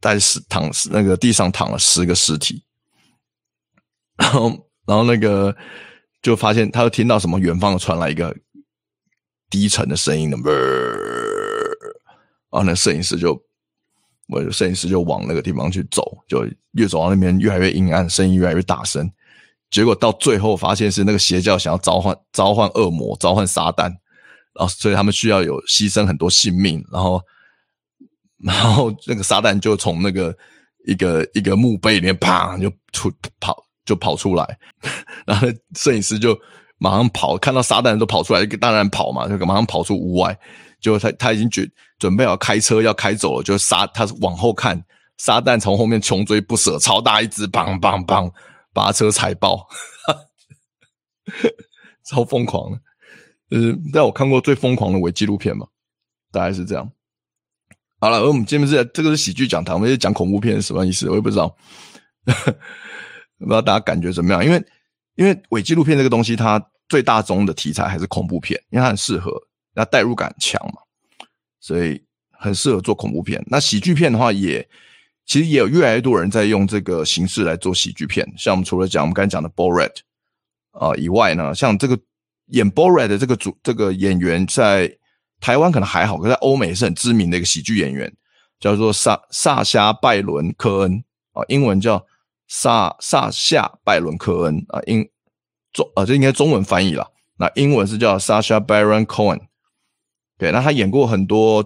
[0.00, 2.62] 在死躺那个地上躺了十个尸体，
[4.16, 4.48] 然后
[4.86, 5.52] 然后那个
[6.22, 8.32] 就发现，他又听到什么远方传来一个
[9.50, 10.36] 低沉的声音的，
[12.50, 13.40] 然后那摄影师就，
[14.28, 19.10] 我摄影师就往那个地方去走，就越走到那边越来越阴暗，声音越来越大声，
[19.70, 23.92] 结果到最后发现是那个邪教想要召唤召唤恶魔，召唤撒旦。
[24.58, 27.20] 然后，所以他们需要有牺牲很多性命，然后，
[28.38, 30.34] 然后那个撒旦就从那个
[30.86, 33.54] 一个一个墓碑里面啪就出跑
[33.84, 34.58] 就跑出来，
[35.26, 36.34] 然后摄影师就
[36.78, 40.38] 马上跑，看到撒旦都跑出来，当然跑嘛，就马上跑出屋外，
[40.80, 44.84] 就他他已经准准备好开车要开走了，就撒他往后看，
[45.16, 48.30] 撒旦从后面穷追不舍，超大一只，砰砰砰，
[48.72, 49.66] 把他车踩爆，
[52.04, 52.78] 超疯狂的，
[53.50, 55.66] 就是在我看过最疯狂的伪纪录片嘛，
[56.30, 56.90] 大概是这样。
[57.98, 61.08] 好了，我们今天是这个是喜剧讲堂，我们是讲恐怖片是什么意思？
[61.08, 61.48] 我也不知道，
[62.26, 64.44] 不知道大家感觉怎么样？
[64.44, 64.62] 因为
[65.16, 69.32] 因为伪纪录片这个东西，它最大宗的题材还是恐怖片，因为它很适合，
[69.74, 70.80] 那代入感强嘛，
[71.60, 72.00] 所以
[72.30, 73.44] 很适合做恐怖片。
[73.48, 74.66] 那喜剧片的话也，
[75.26, 78.26] 其实也有越来越多人在用这个形式来做喜剧片。
[78.36, 79.96] 像我们除了讲我们刚才讲的 Borat
[80.70, 81.98] 啊以外呢，像这个
[82.46, 84.96] 演 Borat 的这个主这个演员在。
[85.38, 88.10] 台湾可能还好，可在欧美是很知名的一个喜剧演员，
[88.58, 92.02] 叫做萨萨夏拜伦科恩啊，英文叫
[92.48, 95.08] 萨萨夏拜伦科恩啊，英
[95.72, 97.12] 中啊，这应该中文翻译了。
[97.38, 99.40] 那英文是叫 Sasha Baron Cohen。
[100.38, 101.64] 对，那他演过很多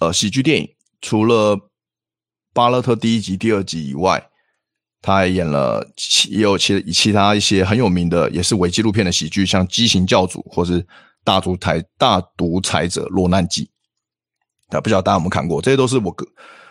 [0.00, 0.68] 呃喜剧电影，
[1.00, 1.56] 除了
[2.52, 4.30] 《巴勒特》第一集、第二集以外，
[5.00, 10.86] 他还演了其也有其其他一些很有名的，也是伪纪录片的喜剧，像《畸形教主》或是。
[11.24, 13.70] 大独裁大独裁者落难记，
[14.70, 15.62] 那，不知道大家有没有看过？
[15.62, 16.26] 这些都是我个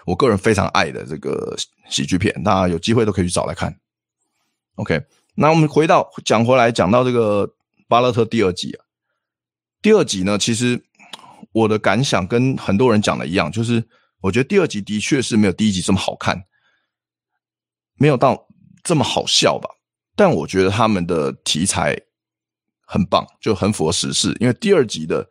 [0.06, 1.56] 我个人非常爱的这个
[1.90, 3.76] 喜剧片，大家有机会都可以去找来看。
[4.76, 5.02] OK，
[5.36, 7.48] 那我们回到讲回来，讲到这个
[7.88, 8.86] 《巴勒特》第二集啊，
[9.82, 10.84] 第二集呢，其实
[11.52, 13.84] 我的感想跟很多人讲的一样，就是
[14.22, 16.44] 我觉得第二集的确是没有第一集这么好看，
[17.96, 18.48] 没有到
[18.84, 19.70] 这么好笑吧，
[20.16, 22.00] 但我觉得他们的题材。
[22.94, 24.36] 很棒，就很符合时事。
[24.42, 25.26] 因为第二集的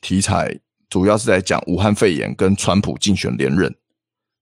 [0.00, 0.58] 题材
[0.88, 3.70] 主要是在讲武汉肺炎跟川普竞选连任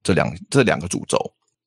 [0.03, 1.19] 这两这两个主轴，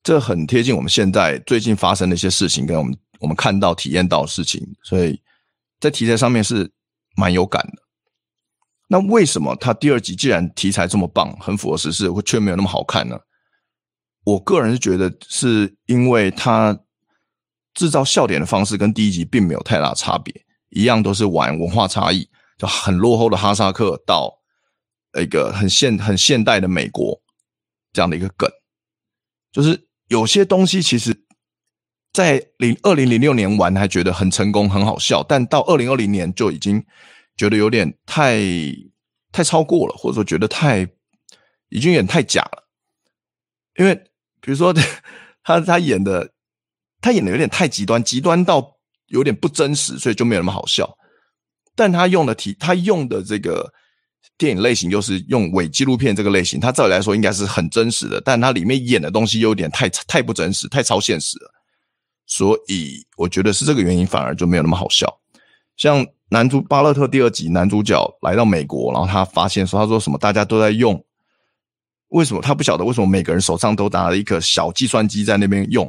[0.02, 5.20] 这很贴近我们现在最近发生的一些事情，跟我们我们看到体验到的事情，所以
[5.80, 6.70] 在题材上面是
[7.16, 7.82] 蛮有感的。
[8.88, 13.18] 那为什么他第二集既然题材这么棒，很符合时事，却没有那么好看呢？
[14.24, 16.78] 我个人是觉得是因为他
[17.74, 20.34] 制造笑点的方式跟第一集并没有太大差别。
[20.70, 24.32] 一样都是玩文化差异，就很落后的哈萨克到
[25.20, 27.22] 一个很现很现代的美国
[27.94, 28.46] 这样的一个梗，
[29.50, 31.24] 就是有些东西其实，
[32.12, 36.84] 在零二零零六年玩还觉得很成功很好笑，但到二零二零年就已经
[37.38, 38.42] 觉得有点太
[39.32, 40.86] 太超过了，或者说觉得太
[41.70, 42.68] 已经有点太假了，
[43.78, 43.94] 因为
[44.42, 44.74] 比如说
[45.42, 46.32] 他他演的
[47.00, 48.74] 他演的有点太极端，极端到。
[49.08, 50.96] 有点不真实，所以就没有那么好笑。
[51.76, 53.70] 但他用的题，他用的这个
[54.36, 56.58] 电影类型，就是用伪纪录片这个类型。
[56.58, 61.50] 它照理来说应该是很真实的，但它里面演的东西有点太太不真实，太超现实了。
[62.26, 65.06] 所以我觉得是这个原因，反而就没有那么好笑。
[65.76, 71.04] 像男主巴勒特第二集，男主角来到美国，然后他发现说，他说什么大家都在用，
[72.08, 75.84] 为什么他不晓得为什么每个人手上都拿了一个小计算机在那边用，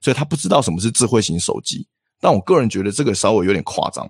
[0.00, 1.86] 所以他不知道什么是智慧型手机。
[2.20, 4.08] 但我个人觉得这个稍微有点夸张，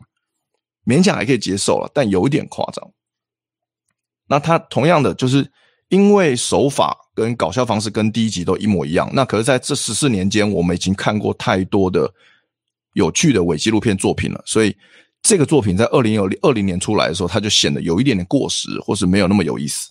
[0.84, 2.90] 勉强还可以接受了，但有一点夸张。
[4.28, 5.50] 那他同样的就是
[5.88, 12.12] 因为手法跟搞笑方式跟第一集都一模一样，那可是在这十四年间，我们已经看过太多的
[12.92, 14.76] 有趣的伪纪录片作品了，所以
[15.22, 19.90] 这个作品在二零二零年出来的时候，它就显得有一点点过时，或是没有那么有意思。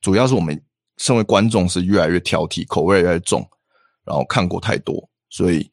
[0.00, 0.60] 主要是我们
[0.96, 3.46] 身为观众是越来越挑剔，口味越来越重，
[4.04, 5.70] 然后看过太多，所以。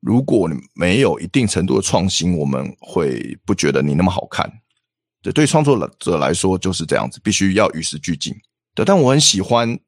[0.00, 4.48] 如果你没有一定程度的创新，我们会不觉得你那么好看。
[5.22, 8.34] 对，对创作者来说就是这样子，必须要与时俱进。
[8.74, 9.78] 对，但我很喜欢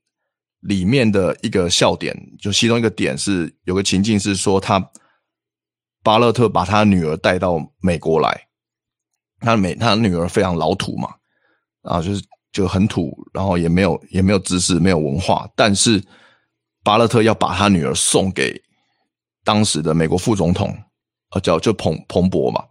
[0.61, 4.91] 里面的一个笑点，就其中一个点是有个情境是说，他
[6.03, 8.49] 巴勒特把他女儿带到美国来，
[9.41, 11.15] 他美他女儿非常老土嘛，
[11.83, 16.03] 啊，就是就很土，然后也没有也没有知识，没有文化，但是
[16.83, 18.61] 巴勒特要把他女儿送给。
[19.43, 20.77] 当时的美国副总统，
[21.31, 22.63] 呃，叫就彭彭博嘛，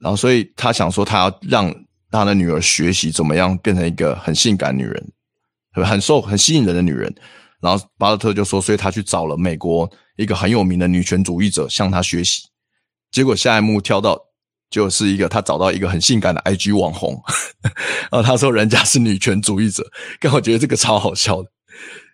[0.00, 1.74] 然后所以他想说，他要让
[2.10, 5.12] 他的女儿学习怎么样变成一个很性感女人，
[5.72, 7.14] 很受很吸引人的女人。
[7.60, 12.42] 然后巴勒特就说，所以他去找了美国一个很有名的女权主义者向他学习。
[13.10, 14.18] 结果下一幕跳到
[14.70, 17.22] 就是一个他找到一个很性感的 IG 网红，
[18.10, 19.84] 然后他说人家是女权主义者，
[20.18, 21.50] 跟我觉得这个超好笑的，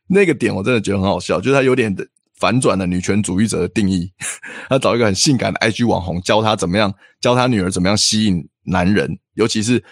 [0.09, 2.05] 那个点我真的觉得很好笑，就是他有点的。
[2.39, 4.13] 反转了女权主义者的定义，
[4.69, 9.83] 他找一个很性感的 IG 网红，教他怎么样，教他女儿怎么样吸引男人，尤其是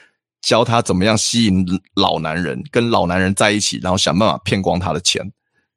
[0.42, 5.32] 教他怎么样吸引老男人，跟老男人在一起，然后想办法骗光他的钱。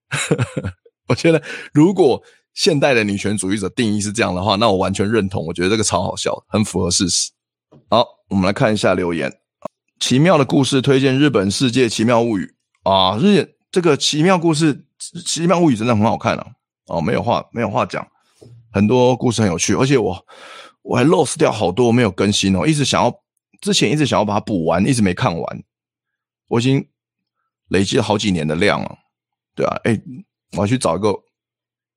[1.07, 1.41] 我觉得，
[1.73, 2.21] 如果
[2.53, 5.45] 现代的女权主义者定义是这样的话，那我完全认同。
[5.45, 7.31] 我觉得这个超好笑，很符合事实。
[7.89, 9.31] 好，我们来看一下留言。
[9.99, 14.85] 奇妙的故事推荐日本世界奇妙物语啊，日这个奇妙故事
[15.25, 16.45] 奇妙物语真的很好看啊！
[16.87, 18.05] 哦，没有话没有话讲，
[18.71, 20.25] 很多故事很有趣，而且我
[20.81, 23.13] 我还 lost 掉好多没有更新哦，一直想要
[23.61, 25.63] 之前一直想要把它补完，一直没看完，
[26.47, 26.87] 我已经
[27.69, 28.97] 累积了好几年的量了，
[29.55, 29.99] 对啊，哎，
[30.53, 31.13] 我要去找一个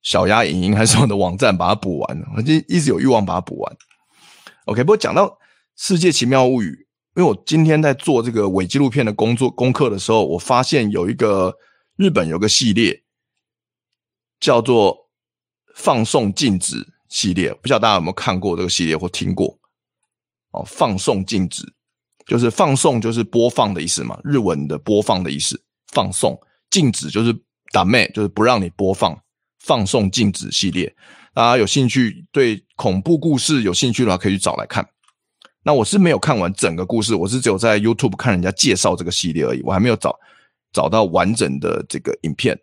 [0.03, 3.76] 小鸭影音还是什么的网站把它补完，我就一直有欲望把它补完。
[4.66, 5.38] OK，不过讲到
[5.76, 6.87] 世界奇妙物语。
[7.16, 11.53] 因为我今天在做这个伪纪录片的工作功课的时候，我发现有一个
[11.96, 13.03] 日本有个系列
[14.40, 15.09] 叫做
[15.76, 16.76] “放送禁止”
[17.09, 19.59] 系列，不知道大家有没有看过这个系列或听过？
[20.53, 21.62] 哦，“放送禁止”
[22.26, 25.62] 就是放送，就是播放的意思嘛，日文的播放的意思。
[25.92, 27.37] 放送禁止就是
[27.72, 29.20] 打妹，就是不让你播放。
[29.59, 30.94] 放送禁止系列，
[31.35, 34.88] 大家有兴趣对恐怖故事有兴趣的话，可以去找来看。
[35.62, 40.18] 那我是没有看完整个故事，我是只有在 YouTube 看人家介绍这个系列而已，我还没有找
[40.72, 42.59] 找到完整的这个影片。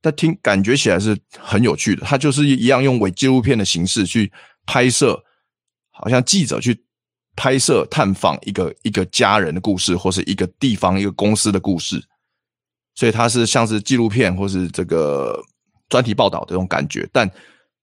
[0.00, 4.32] 但听感觉起来是很有趣的，他就是一样用伪纪录片的形式去
[4.66, 5.22] 拍摄，
[5.90, 6.84] 好像记者去
[7.36, 12.02] 拍摄探访一个一个家人的故事，或是一个地方一个公司的故事，
[12.94, 15.40] 所以它是像是纪录片或是这个
[15.88, 17.08] 专题报道这种感觉。
[17.12, 17.30] 但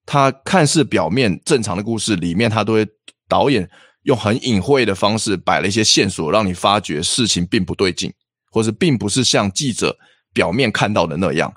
[0.06, 2.88] 它看似表面正常的故事里面，它都会
[3.28, 3.70] 导演。
[4.04, 8.10] 用很隐晦的方式摆了一些线索，让你发觉事情并不对劲，
[8.50, 9.98] 或是并不是像记者
[10.34, 11.54] 表面看到的那样。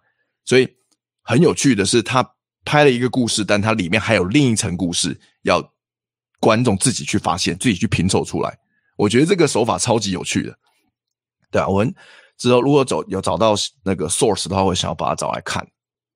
[0.50, 0.68] 所以
[1.22, 2.28] 很有趣的是，他
[2.64, 5.62] 拍了一个故事，但它里面还有另一层故事，要
[6.40, 8.58] 观众自己去发现，自己去拼凑出来。
[8.96, 10.52] 我觉得这个手法超级有趣的。
[11.52, 11.94] 对啊，我们
[12.36, 15.64] 之后如果走有找到那个 source 的话，我想要把它找来看。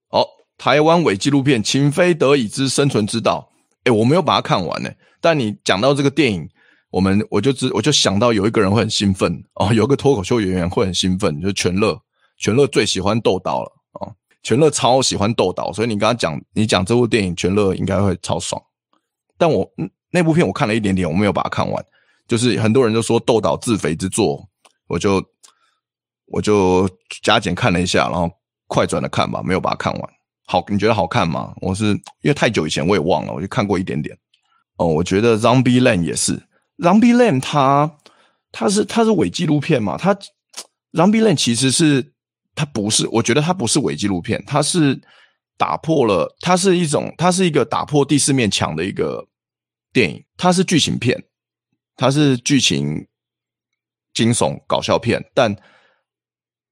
[0.08, 0.26] 哦，
[0.58, 3.48] 台湾伪纪录片《情非得已之生存之道》。
[3.84, 4.90] 诶，我没有把它看完呢。
[5.20, 6.48] 但你讲到这个电影，
[6.90, 11.96] 我们我就知我就想到有一个人会很兴奋哦，有个脱口秀演员会很兴奋，就是全乐，
[12.36, 13.70] 全乐最喜欢豆导了，
[14.44, 18.62] 全乐超喜欢豆导，所以你跟他讲，你讲这部电影，全乐应该会超爽。
[19.36, 19.68] 但我
[20.10, 21.84] 那部片我看了一点点，我没有把它看完，
[22.28, 24.46] 就是很多人都说豆导自肥之作，
[24.86, 25.24] 我就
[26.26, 26.88] 我就
[27.22, 28.30] 加减看了一下，然后
[28.68, 30.10] 快转的看吧，没有把它看完。
[30.46, 31.54] 好，你觉得好看吗？
[31.62, 31.86] 我是
[32.20, 34.16] 因为太久以前我也忘了，我就看过一点点。
[34.76, 36.36] 哦，我觉得《Zombie Land》也是，
[36.78, 37.96] 《Zombie Land》它
[38.52, 39.96] 它是它是伪纪录片嘛？
[39.96, 40.14] 它
[40.92, 42.12] 《Zombie Land》其实是
[42.54, 45.00] 它不是，我觉得它不是伪纪录片，它是
[45.56, 49.26] 打破了，它是一种，它是一个打破第四面墙的一个
[49.92, 51.22] 电影，它是剧情片，
[51.96, 53.06] 它是剧情
[54.12, 55.56] 惊悚搞笑片，但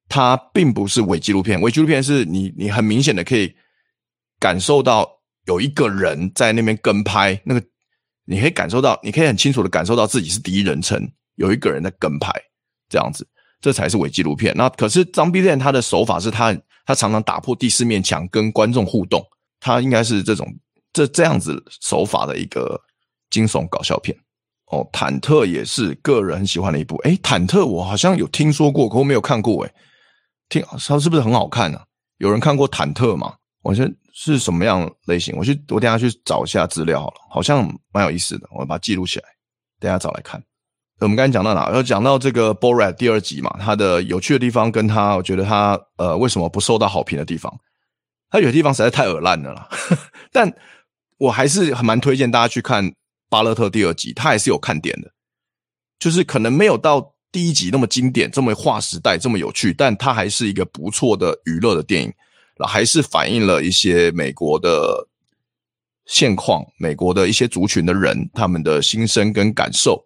[0.08, 1.60] 它并不是伪纪录片。
[1.60, 3.54] 伪纪录片是你你很明显的可以
[4.38, 7.66] 感受到有一个人在那边跟拍那个。
[8.24, 10.96] 你可以感受到，你可以很清楚的感受到自己是第一人称，
[11.34, 12.30] 有一个人在跟拍，
[12.88, 13.28] 这样子，
[13.62, 14.54] 这才是伪纪录片。
[14.54, 19.24] 那可是 Zombie Land 他的手法是他，他常常打破第四面墙，跟观众互动，
[19.58, 20.46] 他应该是这种
[20.92, 22.78] 这这样子手法的一个
[23.30, 24.14] 惊悚搞笑片。
[24.66, 26.96] 哦，忐忑也是个人很喜欢的一部。
[27.04, 29.64] 诶，忐忑我好像有听说过，可我没有看过。
[29.64, 29.72] 诶，
[30.50, 31.80] 听他是不是很好看呢？
[32.18, 33.36] 有人看过忐忑吗？
[33.62, 33.90] 我觉得。
[34.14, 35.34] 是什么样类型？
[35.38, 39.24] 我去，我等下去找一下资料好了，好像蛮有意思的，我把它记录起来，
[39.80, 40.40] 等下找来看。
[41.04, 41.70] 我们刚才讲到哪？
[41.72, 47.52] 要讲到这个《Borat》第二集嘛，它的有趣的地方跟它，我觉得它呃为什么不受到好评的地方，
[48.30, 49.68] 它有些地方实在太耳烂了啦。
[50.30, 50.52] 但
[51.18, 52.88] 我还是很蛮推荐大家去看
[53.28, 55.10] 《巴勒特》第二集，它还是有看点的，
[55.98, 62.12] 就是可能没有到第一集那么经典，这么划时代，这么有趣，但它还是一个不错的娱乐的电影。
[62.64, 65.08] 还是反映了一些美国的
[66.06, 70.00] 现况，美国的一些族群的人他们的心声跟感受，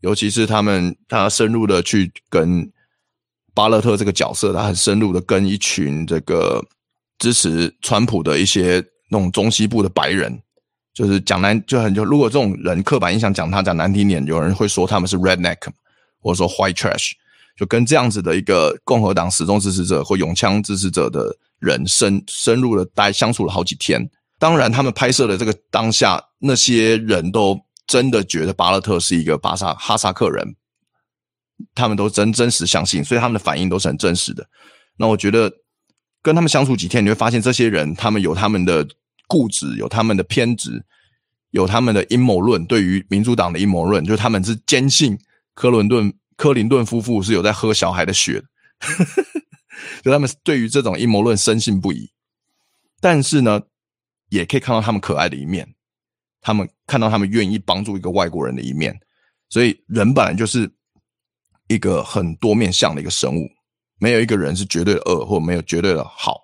[0.00, 2.70] 尤其是他们他深入的去跟
[3.54, 6.64] 巴勒特这个角色，他很深入的跟一群这个
[7.18, 10.40] 支持川普的一些那种中西部的白人，
[10.94, 15.58] 就是讲难就很就如果这种人刻板印象讲他讲难听点，有人会说他们是 redneck
[16.20, 17.12] 或者说 white trash，
[17.56, 21.36] 就跟这样子的一个共和党始终支持者或拥枪支持者的。
[21.60, 27.54] 人深深入的待相处了好几天，当然他们拍摄的这个当下，那些人都
[27.90, 30.54] 真的觉得巴勒特是一个巴萨哈萨克人，
[31.74, 34.48] 他们都真真实相信，所以他们的反应都是很真实的。
[34.96, 35.52] 那我觉得
[36.22, 38.86] 跟他们相处几天，你会发现这些人他们有他们的
[39.26, 40.84] 固执，有他们的偏执，
[41.50, 42.64] 有他们的阴谋论。
[42.64, 45.18] 对于民主党的阴谋论，就他们是坚信
[45.54, 48.44] 科伦顿克林顿夫妇是有在喝小孩的血的。
[50.04, 52.12] 就他们对于这种阴谋论深信不疑，
[53.00, 53.62] 但是呢，
[54.28, 55.74] 也可以看到他们可爱的一面，
[56.40, 58.98] 他们看到他们愿意帮助一个外国人的一面，
[59.48, 60.70] 所以人本来就是
[61.68, 63.48] 一个很多面向的一个生物，
[63.98, 66.40] 没有一个人是绝对的恶，或没有绝对的好。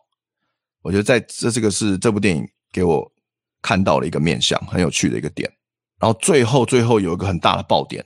[0.82, 3.12] 我觉得在这这个是这部电影给我
[3.60, 5.50] 看到了一个面向，很有趣的一个点。
[5.98, 8.04] 然后最后最后有一个很大的爆点，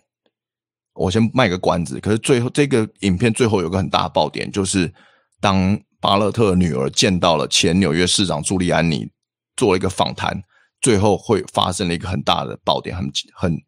[0.94, 1.98] 我先卖个关子。
[2.00, 4.90] 可是最后这个影片最后有个很大的爆点，就是
[5.40, 9.10] 当巴勒特的女儿见到了前纽约市长朱利安尼，
[9.56, 10.42] 做了一个访谈，
[10.80, 13.62] 最后会发生了一个很大的爆点，很很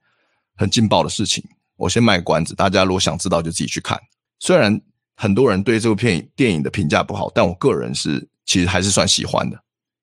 [0.57, 1.45] 很劲爆的事情。
[1.77, 3.99] 我先卖个关子，大家如果想知道就自己去看。
[4.39, 4.81] 虽然
[5.17, 9.61] 很多人对这部片电影的评价不好，但我个人是其实还是算喜欢的，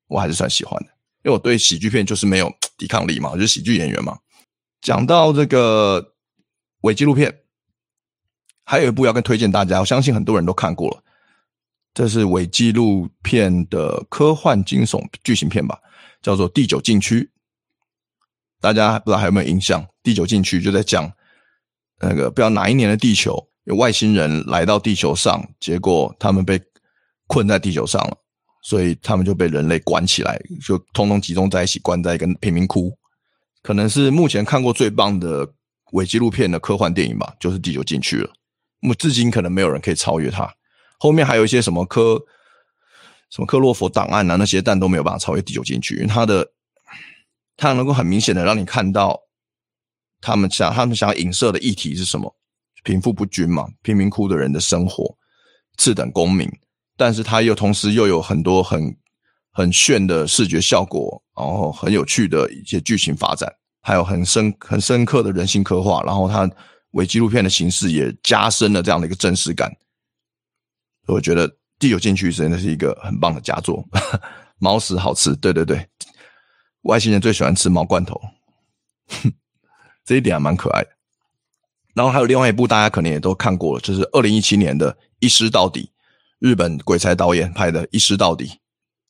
[0.07, 0.89] 我还是算喜欢的，
[1.23, 4.17] 因为我对喜剧片就是没有抵抗力嘛，我就是喜剧演员嘛。
[4.81, 6.13] 讲到这个
[6.81, 7.41] 伪纪录片，
[8.65, 11.03] 还有一部要跟推荐大家，我相信很多人都看过了，
[11.93, 15.79] 这是伪纪录片的科幻惊悚剧情片吧，
[16.21, 17.21] 叫做《第九禁区》。
[18.61, 19.81] 大家不知道还有没有印象？
[20.03, 21.11] 《第九禁区》就在讲。
[22.01, 26.57] 那个不知道哪一年的地球有外星人来到地球上，结果他们被
[27.27, 28.17] 困在地球上了，
[28.63, 32.97] 所以他们就被人类关起来，就通通集中在一起，关在一个贫民窟。
[33.61, 35.45] 可能是目前看过最棒的
[35.91, 38.31] 伪纪录片的科幻电影吧，就是《第九禁区》了。
[38.81, 40.49] 那么至今可能没有人可以超越它。
[40.97, 42.17] 后面还有一些什么科
[43.29, 46.47] 什么克洛佛档案啊那些，但都没有办法超越《第九禁区》，因为它的
[47.57, 49.19] 它能够很明显的让你看到。
[50.21, 52.35] 他们想，他们想要影射的议题是什么？
[52.83, 55.15] 贫富不均嘛，贫民窟的人的生活，
[55.77, 56.45] 次等公民。
[56.97, 58.93] 但是他又同时又有很多很
[59.53, 63.49] 很炫的视觉效果，然后很有趣的一些剧情发展，
[63.81, 66.03] 还有很深很深刻的人性刻画。
[66.03, 66.51] 然后他
[66.91, 69.73] 伪纪录片的形式也加深了这样的一个真实感。
[71.07, 71.47] 我觉得
[71.79, 73.83] 《第九禁区》真的是一个很棒的佳作。
[74.59, 75.87] 猫屎好吃，对对对，
[76.81, 78.19] 外星人最喜欢吃猫罐头。
[80.05, 80.89] 这一点还蛮可爱的，
[81.93, 85.81] 然后还有另外一部大家可能也都看过了，就是二零一七年的《一尸到底》，
[86.39, 88.45] 日本鬼才导演拍的《一尸到底》。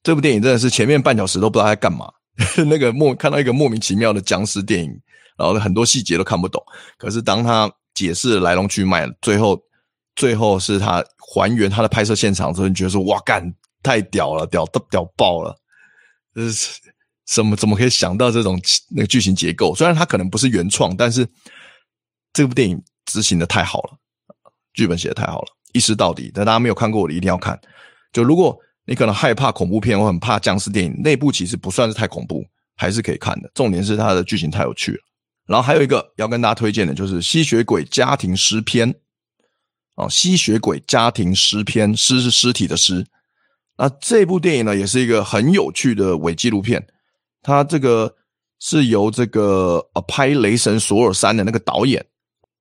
[0.03, 2.07] 这部电影真的是前面半小时都不知道在干嘛，
[2.69, 4.91] 那个莫看到一个莫名其妙的僵尸电影，
[5.37, 6.63] 然后很多细节都看不懂。
[6.97, 9.59] 可是当他解释来龙去脉，最后
[10.19, 13.51] 最后是他还原他的拍摄现场之后，你觉得说哇干
[13.81, 15.55] 太屌了，屌都屌爆了，
[16.35, 16.69] 就是。
[17.31, 18.59] 怎么怎么可以想到这种
[18.89, 19.75] 那个剧情结构？
[19.75, 21.27] 虽然它可能不是原创，但是
[22.33, 23.91] 这部电影执行的太好了，
[24.73, 26.31] 剧本写的太好了，一尸到底。
[26.33, 27.55] 但大家没有看过我的一定要看。
[28.11, 32.43] 就如果你可能害怕恐怖片或很怕僵尸电影，那部其实不算是太恐怖，
[32.75, 33.51] 还是可以看的。
[33.53, 34.99] 重点是它的剧情太有趣了。
[35.45, 38.91] 然后还有一个要跟大家推荐的就是《吸血鬼家庭诗篇》
[39.99, 43.05] 哦，《吸血鬼家庭诗篇》，尸是尸体的尸。
[43.77, 46.87] 那这部电影呢，也是一个很有趣的伪纪录片。
[47.41, 48.15] 他这个
[48.59, 52.05] 是由这个呃拍《雷神索尔三》的那个导演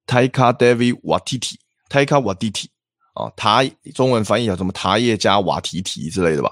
[0.07, 2.67] Taika Waititi，Taika Watiti，
[3.15, 3.65] 啊，他
[3.95, 6.51] 中文翻译叫什么塔叶加瓦提提之类的吧，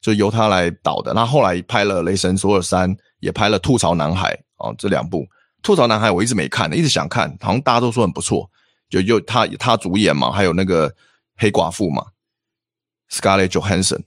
[0.00, 1.12] 就由他来导的。
[1.12, 5.22] 那后来拍了《雷神索尔三》，也拍了《吐槽男孩》啊，这两部
[5.62, 8.48] 《吐槽男孩》我一直没看，一直想看，好像大家都说很不错，
[8.88, 10.94] 就又他他主演嘛，还有那个
[11.36, 12.06] 黑寡妇嘛
[13.10, 14.02] ，Scarlett Johansson。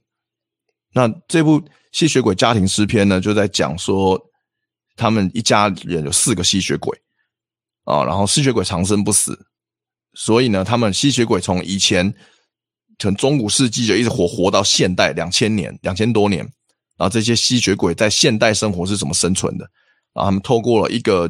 [0.93, 1.63] 那这部。
[1.91, 4.29] 吸血鬼家庭诗篇呢，就在讲说
[4.95, 6.95] 他们一家人有四个吸血鬼
[7.85, 9.47] 啊，然后吸血鬼长生不死，
[10.13, 12.13] 所以呢，他们吸血鬼从以前
[12.99, 16.43] 从中古世纪就一直活活到现代两千年两千多年，
[16.95, 19.67] 然后这些吸血鬼在现代生活是怎么生存的？
[20.13, 21.27] 然后他们透过了一个，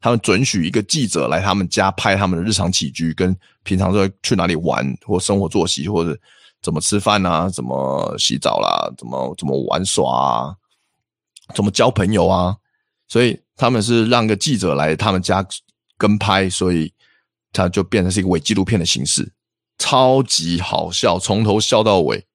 [0.00, 6.18] 他们准许一个记者来他们家拍他们的日常起居，跟平常都会去哪里玩或生活作息或者。
[6.62, 7.48] 怎么吃饭啊？
[7.48, 8.92] 怎么洗澡啦？
[8.98, 10.54] 怎么怎么玩耍啊？
[11.54, 12.54] 怎么交朋友啊？
[13.08, 15.42] 所以他们是让个记者来他们家
[15.96, 16.92] 跟拍，所以
[17.50, 19.32] 他就变成是一个伪纪录片的形式，
[19.78, 22.26] 超级好笑，从头笑到尾。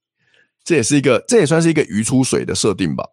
[0.64, 3.08] 这也是一个，这也算是一个鱼出水的设定吧。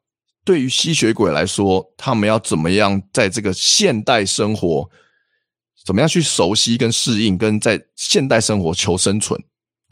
[0.45, 4.89] 对于吸血鬼来说，他们要怎么样在这个现代生活，
[5.85, 9.41] 怎么样去熟悉跟适应，跟在现代生活求生存？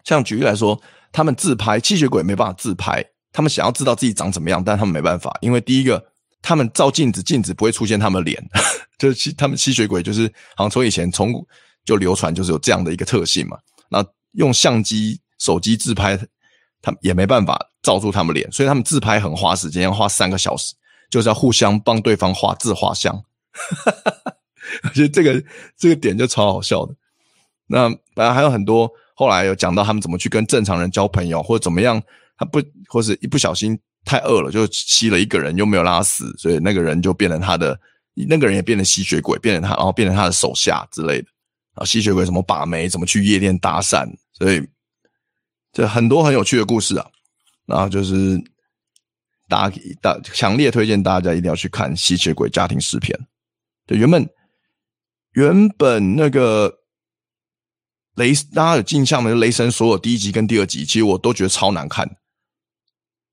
[0.05, 0.81] 像举例来说。
[1.13, 3.05] 他们自拍，吸血鬼没办法自拍。
[3.33, 6.01] 他们想要知道自己长怎么样，但他们没办法，因为第一个，
[6.41, 8.41] 他们照镜子，镜子不会出现他们脸，
[8.97, 11.35] 就是吸他们吸血鬼就是好像从以前从
[11.85, 13.59] 就流传就是有这样的一个特性嘛。
[13.89, 16.17] 那用相机、手机自拍，
[16.83, 20.75] 他们也没办法罩住他们脸，所以他们自拍很花时间，要花三个小时，
[21.11, 23.15] 就是要互相帮对方画自画像。
[24.85, 25.43] 我觉得这个
[25.77, 26.95] 这个点就超好笑的。
[27.67, 28.91] 那本来还有很多。
[29.13, 32.03] 后来有讲到他们怎么去跟正常人交朋友，或者怎么样，
[32.39, 32.59] 他不，
[32.89, 37.79] 或是一不小心太饿了，就吸了一个人，又没有拉死，所以那个人就变成他的，
[38.15, 41.29] 那个人也变成吸血鬼，变成他，然后变成他的手下之类的。
[41.75, 44.67] 啊，吸血鬼怎么把妹，怎么去夜店搭讪，所以
[45.73, 47.07] 这很多很有趣的故事啊。
[47.67, 48.37] 然后就是
[49.49, 53.17] 大家大强烈推荐大家一定要去看《吸血鬼家庭诗篇》。
[53.87, 54.29] 对，原本
[55.33, 56.79] 原本那个
[58.17, 59.33] 雷，大家有印象没？
[59.35, 62.09] 雷神所有第一集跟第二集，其实我都觉得超难看，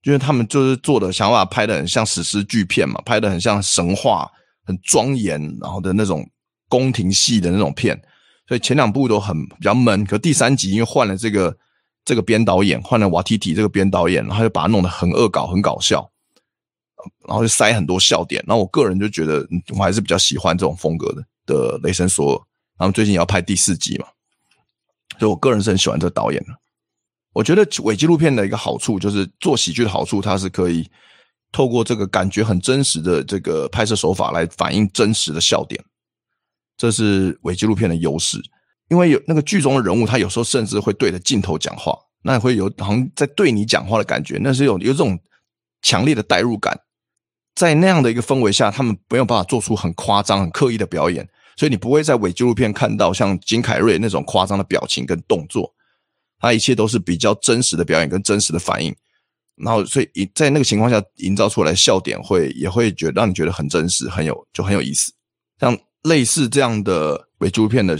[0.03, 4.31] 因为他们就是做的想法拍的很像史诗巨片嘛，拍的很像神话，
[4.63, 6.23] 很庄严，然后的那种
[6.69, 7.99] 宫廷戏的那种片。
[8.47, 11.57] 所以前两部都很比较闷，可第三集因为换了这个
[12.07, 16.09] 这个编导演，换了瓦提提这个编导演，然后就把它弄得很恶搞、很搞笑，
[17.27, 18.41] 然后就塞很多笑点。
[18.47, 19.45] 然后我个人就觉得，
[19.75, 22.41] 我还是比较喜欢这种风格的的雷神索尔。
[22.79, 24.07] 然后最近也要拍第四集嘛，
[25.19, 26.53] 所以我个人是很喜欢这个导演的。
[27.33, 30.89] 我觉得伪纪录片的一个好处就是做喜剧的好处，它是可以
[31.51, 35.83] 透过这个感觉很真实的这个拍摄手法来反映真实的笑点。
[36.77, 38.41] 这是伪纪录片的优势，
[38.89, 45.19] 因为有那个剧中的人物，他有时候甚至会对着镜头讲话，那会有好像在对你讲话的感觉，那是有有这种
[45.81, 46.79] 强烈的代入感。
[47.53, 51.27] 在那样的一个氛围下，他们没有办法做出很夸张、很刻意的表演，
[51.57, 55.73] 所以你不会在伪纪录片看到像金凯瑞那种夸张的表情跟动作，
[56.39, 58.95] 他一切都是比较真实的表演跟真实的反应。
[59.55, 65.11] 然后，所以在那个情况下营造出来笑点会也会觉得让你觉得很真实，很有就很有意思，
[65.59, 65.77] 像。
[66.03, 67.97] 类似这样的伪纪录片的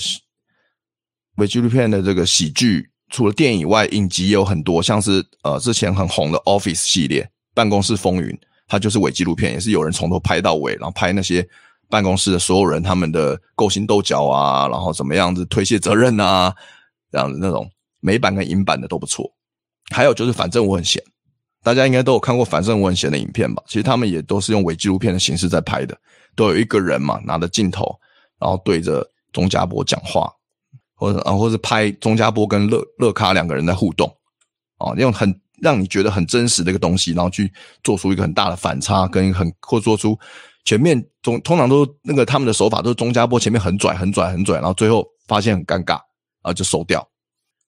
[1.38, 7.24] 伪纪录片的这个喜剧，除了电影以外，影集也有很多，像是呃之前很红的《Office》系列，
[7.54, 8.30] 《办公室风云》，
[8.68, 11.48] 它就是伪纪录片，也是有人从头拍到尾，然后拍那些
[11.90, 16.54] 办公室的所有人他们的勾心斗角啊，然后怎么样子推卸责任啊，
[17.12, 17.70] 这样子那种
[18.02, 19.32] 美版跟英版的都不错。
[19.92, 21.02] 还有就是，反正我很闲。
[21.64, 23.62] 大家应该都有看过《反正我很闲》的影片吧？
[23.68, 25.98] 其实他们也都是用伪纪录片的形式在拍的，
[26.36, 27.96] 都有一个人嘛，拿着镜头，
[28.40, 30.32] 然后对着钟家博讲话，
[30.98, 34.12] 或者啊，或是拍钟家波跟乐乐卡两个人在互动，
[34.80, 40.18] 啊，用很让你觉得很真实的一个东西，然后去做出一个很大的反差，跟很或做出
[40.66, 47.08] 前面中通常都那个他们的手法都是钟家波前面很拽很拽很拽，然后最后发现很尴尬，然后就收掉，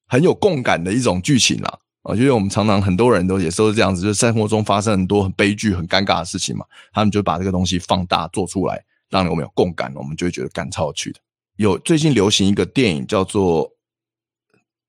[0.08, 1.80] 很有共感的一种剧情啦。
[2.02, 11.20] 啊，因为我们常常很多人都也都是这样子，就是生活中发生很多很悲剧、很尴尬的事情嘛，他们就把这个东西放大做出来，让我们有共感，我们就会觉得干超有趣的。
[11.60, 13.74] 有最近流行一个电影叫做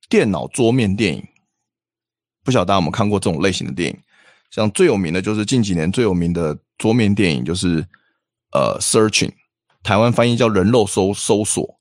[0.09, 1.27] 电脑桌面电影，
[2.45, 3.99] 不晓得大家有没有看过这种类型的电影？
[4.53, 7.85] 像最有名的就是近几年最有名的桌面电影，就是
[8.53, 9.33] 呃，Searching，
[9.83, 11.81] 台湾翻译叫人肉搜搜索，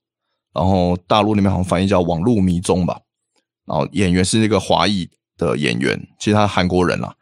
[0.53, 2.99] 然后大陆那边好像翻译叫网络迷踪吧，
[3.65, 5.09] 然后演员是那个华裔。
[5.37, 7.15] 的演员，其实他韩国人啦，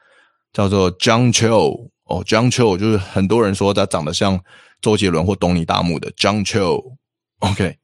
[0.52, 4.44] 叫做 John Cho 哦，John Cho 就是很多人说他长得像
[4.82, 6.12] 周杰伦或东尼大木的。
[6.14, 6.96] John Cho
[7.40, 7.78] OK，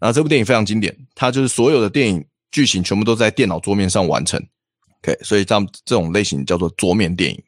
[0.00, 4.40] 那这部电影非常经典，它就是所有的电影剧情全部都在电脑桌面上完成
[5.02, 7.42] ，OK，所以这样这种类型叫做桌面电影。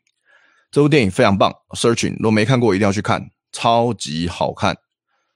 [0.70, 4.76] 这部电影非常棒，Searching，如果没看过一定要去看，超级好看。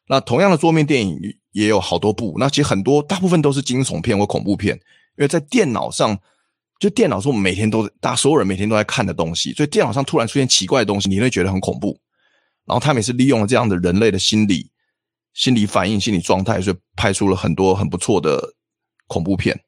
[0.09, 1.19] 那同样的桌面电影
[1.53, 4.75] 也有好多部，那其实很多大部分都是惊悚片或恐怖片，
[5.17, 6.19] 因为在电脑上。
[6.79, 12.01] 就电脑是我们每天都，大家所有人每天都在看的东西，所以电脑上突然出现奇怪的东西，你会觉得很恐怖。
[12.65, 14.71] 然后他们也是利用了这样的人类的心理、
[15.35, 18.55] 心理反应、心理状态，所以拍出了很多很不错的
[19.07, 19.59] 恐怖片。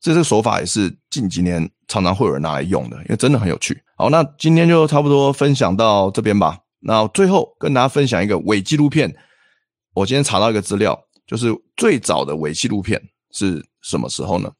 [0.00, 3.80] 这个手法也是近几年常常会有人拿来用的，因为真的很有趣。
[3.96, 6.58] 好，那今天就差不多分享到这边吧。
[6.80, 9.16] 那最后跟大家分享一个伪纪录片，
[9.94, 14.52] 我今天查到一个资料，就是最早的伪纪录片是什么时候呢？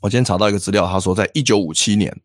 [0.00, 2.22] 我今天查到一个资料，他说，在一九五七年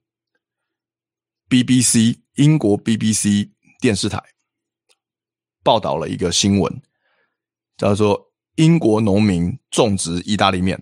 [1.50, 3.50] ，BBC 英国 BBC
[3.82, 4.24] 电视台
[5.62, 6.82] 报道了一个新闻，
[7.78, 10.82] 叫做“英国农民种植意大利面”，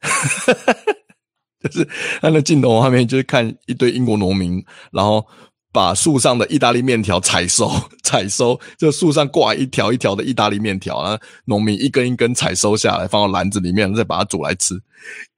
[1.62, 1.88] 就是
[2.20, 5.24] 他的镜头画面，就是看一堆英国农民，然后
[5.72, 7.70] 把树上的意大利面条采收，
[8.02, 14.74] 采收，就树上挂一条一条的意大利面条，然后农民一根一根采收下来，放到篮子里面，再把它煮来吃。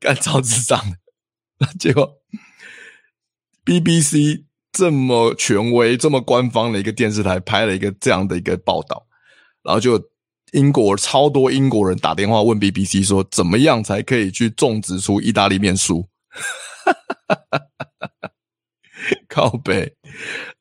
[0.01, 0.79] 干超智障
[1.59, 2.11] 的， 结果
[3.65, 9.07] BBC 这么权威、这么官方的一个电视台拍了一个这样的一个报道，
[9.63, 10.03] 然后就
[10.55, 16.07] 英国超多英国人打电话问 BBC 说，怎么样才可以去种植出意大利面酥？
[19.29, 19.93] 靠北，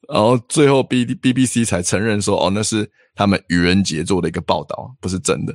[0.09, 5.53] 然后最后 B BBC 才承认说，哦，那是他们愚人节做的一个报道，不是真的。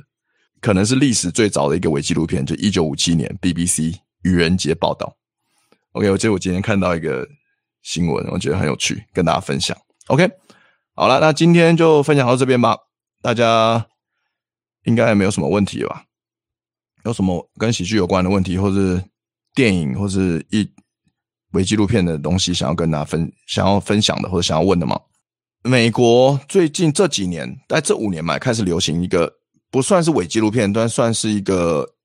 [0.61, 5.17] 可能是历史最早的一个伪纪录片，就一九五七年 BBC 愚人节报道。
[5.91, 7.27] OK，我记得我今天看到一个
[7.81, 9.77] 新闻，我觉得很有趣，跟大家分享。
[10.07, 10.29] OK，
[10.95, 12.77] 好了，那今天就分享到这边吧。
[13.21, 13.85] 大家
[14.83, 16.05] 应该也没有什么问题吧？
[17.05, 19.03] 有什么跟喜剧有关的问题，或是
[19.55, 20.69] 电影，或是一
[21.51, 24.99] 伪纪录片的东西，想要跟大家分想要分享的，或者想要问的吗？
[25.63, 29.33] 美国最近这几年，在这五年嘛，开始流行一个
[29.69, 31.95] 不算是伪纪录片，但算是一个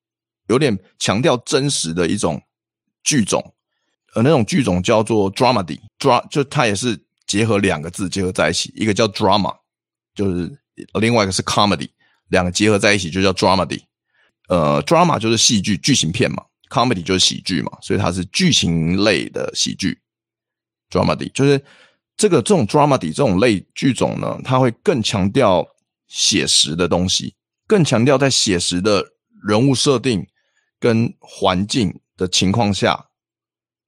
[0.48, 2.40] 有点强调真实的一种
[3.02, 3.54] 剧种，
[4.14, 9.54] 呃，那种剧种叫做 dramedy，dra 就它也是结合两个字结合在一起，一个叫 drama，
[10.14, 10.50] 就是
[11.00, 11.88] 另外一个是 comedy，
[12.34, 13.80] 两个结合在一起就叫 dramedy。
[14.48, 19.98] 呃，drama 就是戏剧剧情片嘛，comedy 就是喜剧嘛，所以它是剧情类的喜剧
[20.90, 21.64] ，dramedy 就是。
[22.16, 25.66] 这个这种 dramedy 这种类剧种呢，它会更强调
[26.06, 27.34] 写实的东西，
[27.66, 29.04] 更强调在写实的
[29.44, 30.24] 人物设定
[30.78, 33.06] 跟环境的情况下，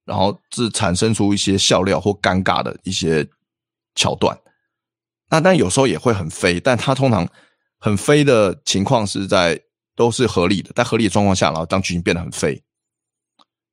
[0.03, 3.25] 然后是产生出一些笑料或尴尬的一些
[3.95, 4.37] 桥段。
[5.29, 7.25] 那但有时候也会很飞，但它通常
[7.79, 9.59] 很飞的情况是在
[9.95, 12.61] 都是合理的，在合理的状况下，然后当剧情变得很飞，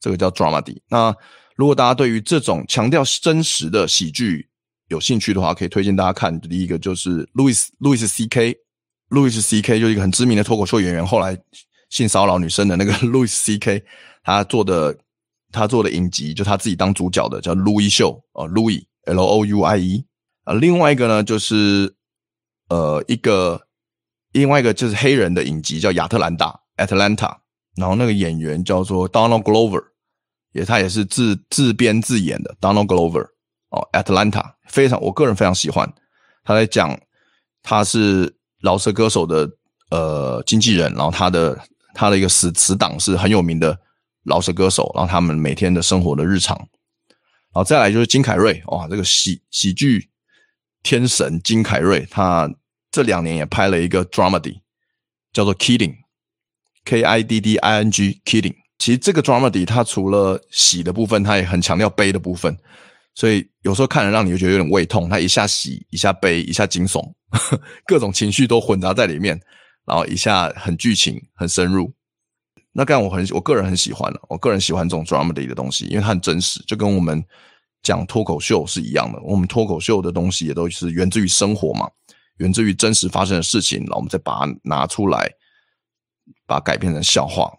[0.01, 0.81] 这个叫 dramedy。
[0.89, 1.15] 那
[1.57, 4.49] 如果大家对于这种强调真实的喜剧
[4.89, 6.41] 有兴趣的话，可以推荐大家看。
[6.41, 9.81] 第一个就是 Louis Louis C.K.，Louis C.K.
[9.81, 11.39] 就是一个很知名的脱口秀演员，后来
[11.91, 13.85] 性骚扰女生的那个 Louis C.K.
[14.23, 14.97] 他做的
[15.53, 20.05] 他做的影集，就他自己当主角的叫 Louis 秀啊，Louis L O U I E
[20.45, 20.55] 啊。
[20.55, 21.95] 另外一个呢，就是
[22.69, 23.61] 呃一个
[24.35, 27.39] 另外一个就是黑人的影集叫亚特兰大 Atlanta，
[27.77, 29.83] 然后那个演员叫做 Donald Glover。
[30.53, 33.27] 也，他也是自自编自演的 Donald Glover
[33.71, 35.93] 哦，Atlanta 非常，我个人非常喜欢。
[36.45, 36.97] 他在讲
[37.63, 39.51] 他是饶舌歌手的
[39.91, 41.59] 呃经纪人，然后他的
[41.93, 43.77] 他的一个死死党是很有名的
[44.25, 46.57] 饶舌歌手，然后他们每天的生活的日常。
[46.57, 50.11] 然后再来就是金凯瑞哇，这个喜喜剧
[50.83, 52.49] 天神金凯瑞，他
[52.95, 54.61] 这两年也拍了一个 dramedy
[55.33, 58.55] 叫做 Kidding，K I D D I N G Kidding。
[58.79, 62.57] 其实这个 dramedy 它除了喜的部分，它也很强调悲的部分，
[63.17, 65.09] 所以有时候看了让你就觉得有点胃痛。
[65.09, 67.03] 它一下喜，一下悲，一下惊悚，
[67.85, 69.41] 各种情绪都混杂在里面，
[69.85, 71.93] 然后一下很剧情很深入。
[72.73, 77.21] 那这样我很我个人很喜欢的，我个人喜欢这种 dramedy 的东西，因为它很真实，就跟我们
[77.83, 79.21] 讲脱口秀是一样的。
[79.25, 81.91] 我们脱口秀的东西也都是源自于生活嘛，
[82.39, 85.31] 源自于真实发生的事情，然后我们再把它拿出来，
[86.47, 87.53] 把它改编成笑话。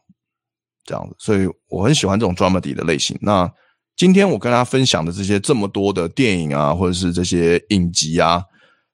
[0.83, 3.17] 这样子，所以我很喜欢这种 dramedy 的类型。
[3.21, 3.51] 那
[3.95, 8.43] 今天我跟大家分享的这些这么多的电影啊，或者是这些影集啊，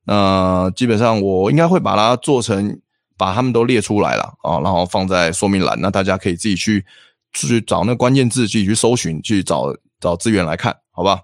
[0.05, 2.79] 那基本上我应该会把它做成，
[3.17, 5.77] 把它们都列出来了啊，然后放在说明栏。
[5.81, 6.85] 那大家可以自己去
[7.33, 11.19] 去找那关键字，自己去搜寻，去找找资源来看，好吧？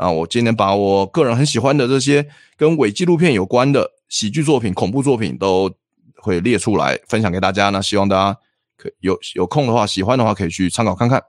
[0.00, 2.26] 啊，我今天把我个人很喜欢的这些
[2.56, 5.70] 跟伪纪录片有关的喜剧作品、恐怖作品都
[6.16, 7.70] 会列出来分享给大家。
[7.70, 8.38] 那希望大家。
[8.82, 11.22] 可有有空的话，喜欢的话可以去参考看看。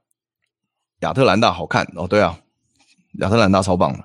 [1.01, 2.39] 亚特兰大好看哦，对啊，
[3.19, 3.99] 亚特兰大超棒的，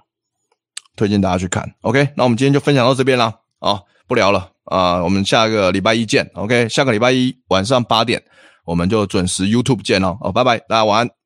[0.97, 1.77] 推荐大家去看。
[1.83, 6.29] OK，那我们今天就分享到这边啦，啊，不聊了啊，我们下个礼拜一见。
[6.35, 8.21] OK，下个礼拜一晚上八点，
[8.65, 10.19] 我们就准时 YouTube 见哦。
[10.23, 11.17] 哦，拜拜，大家晚安。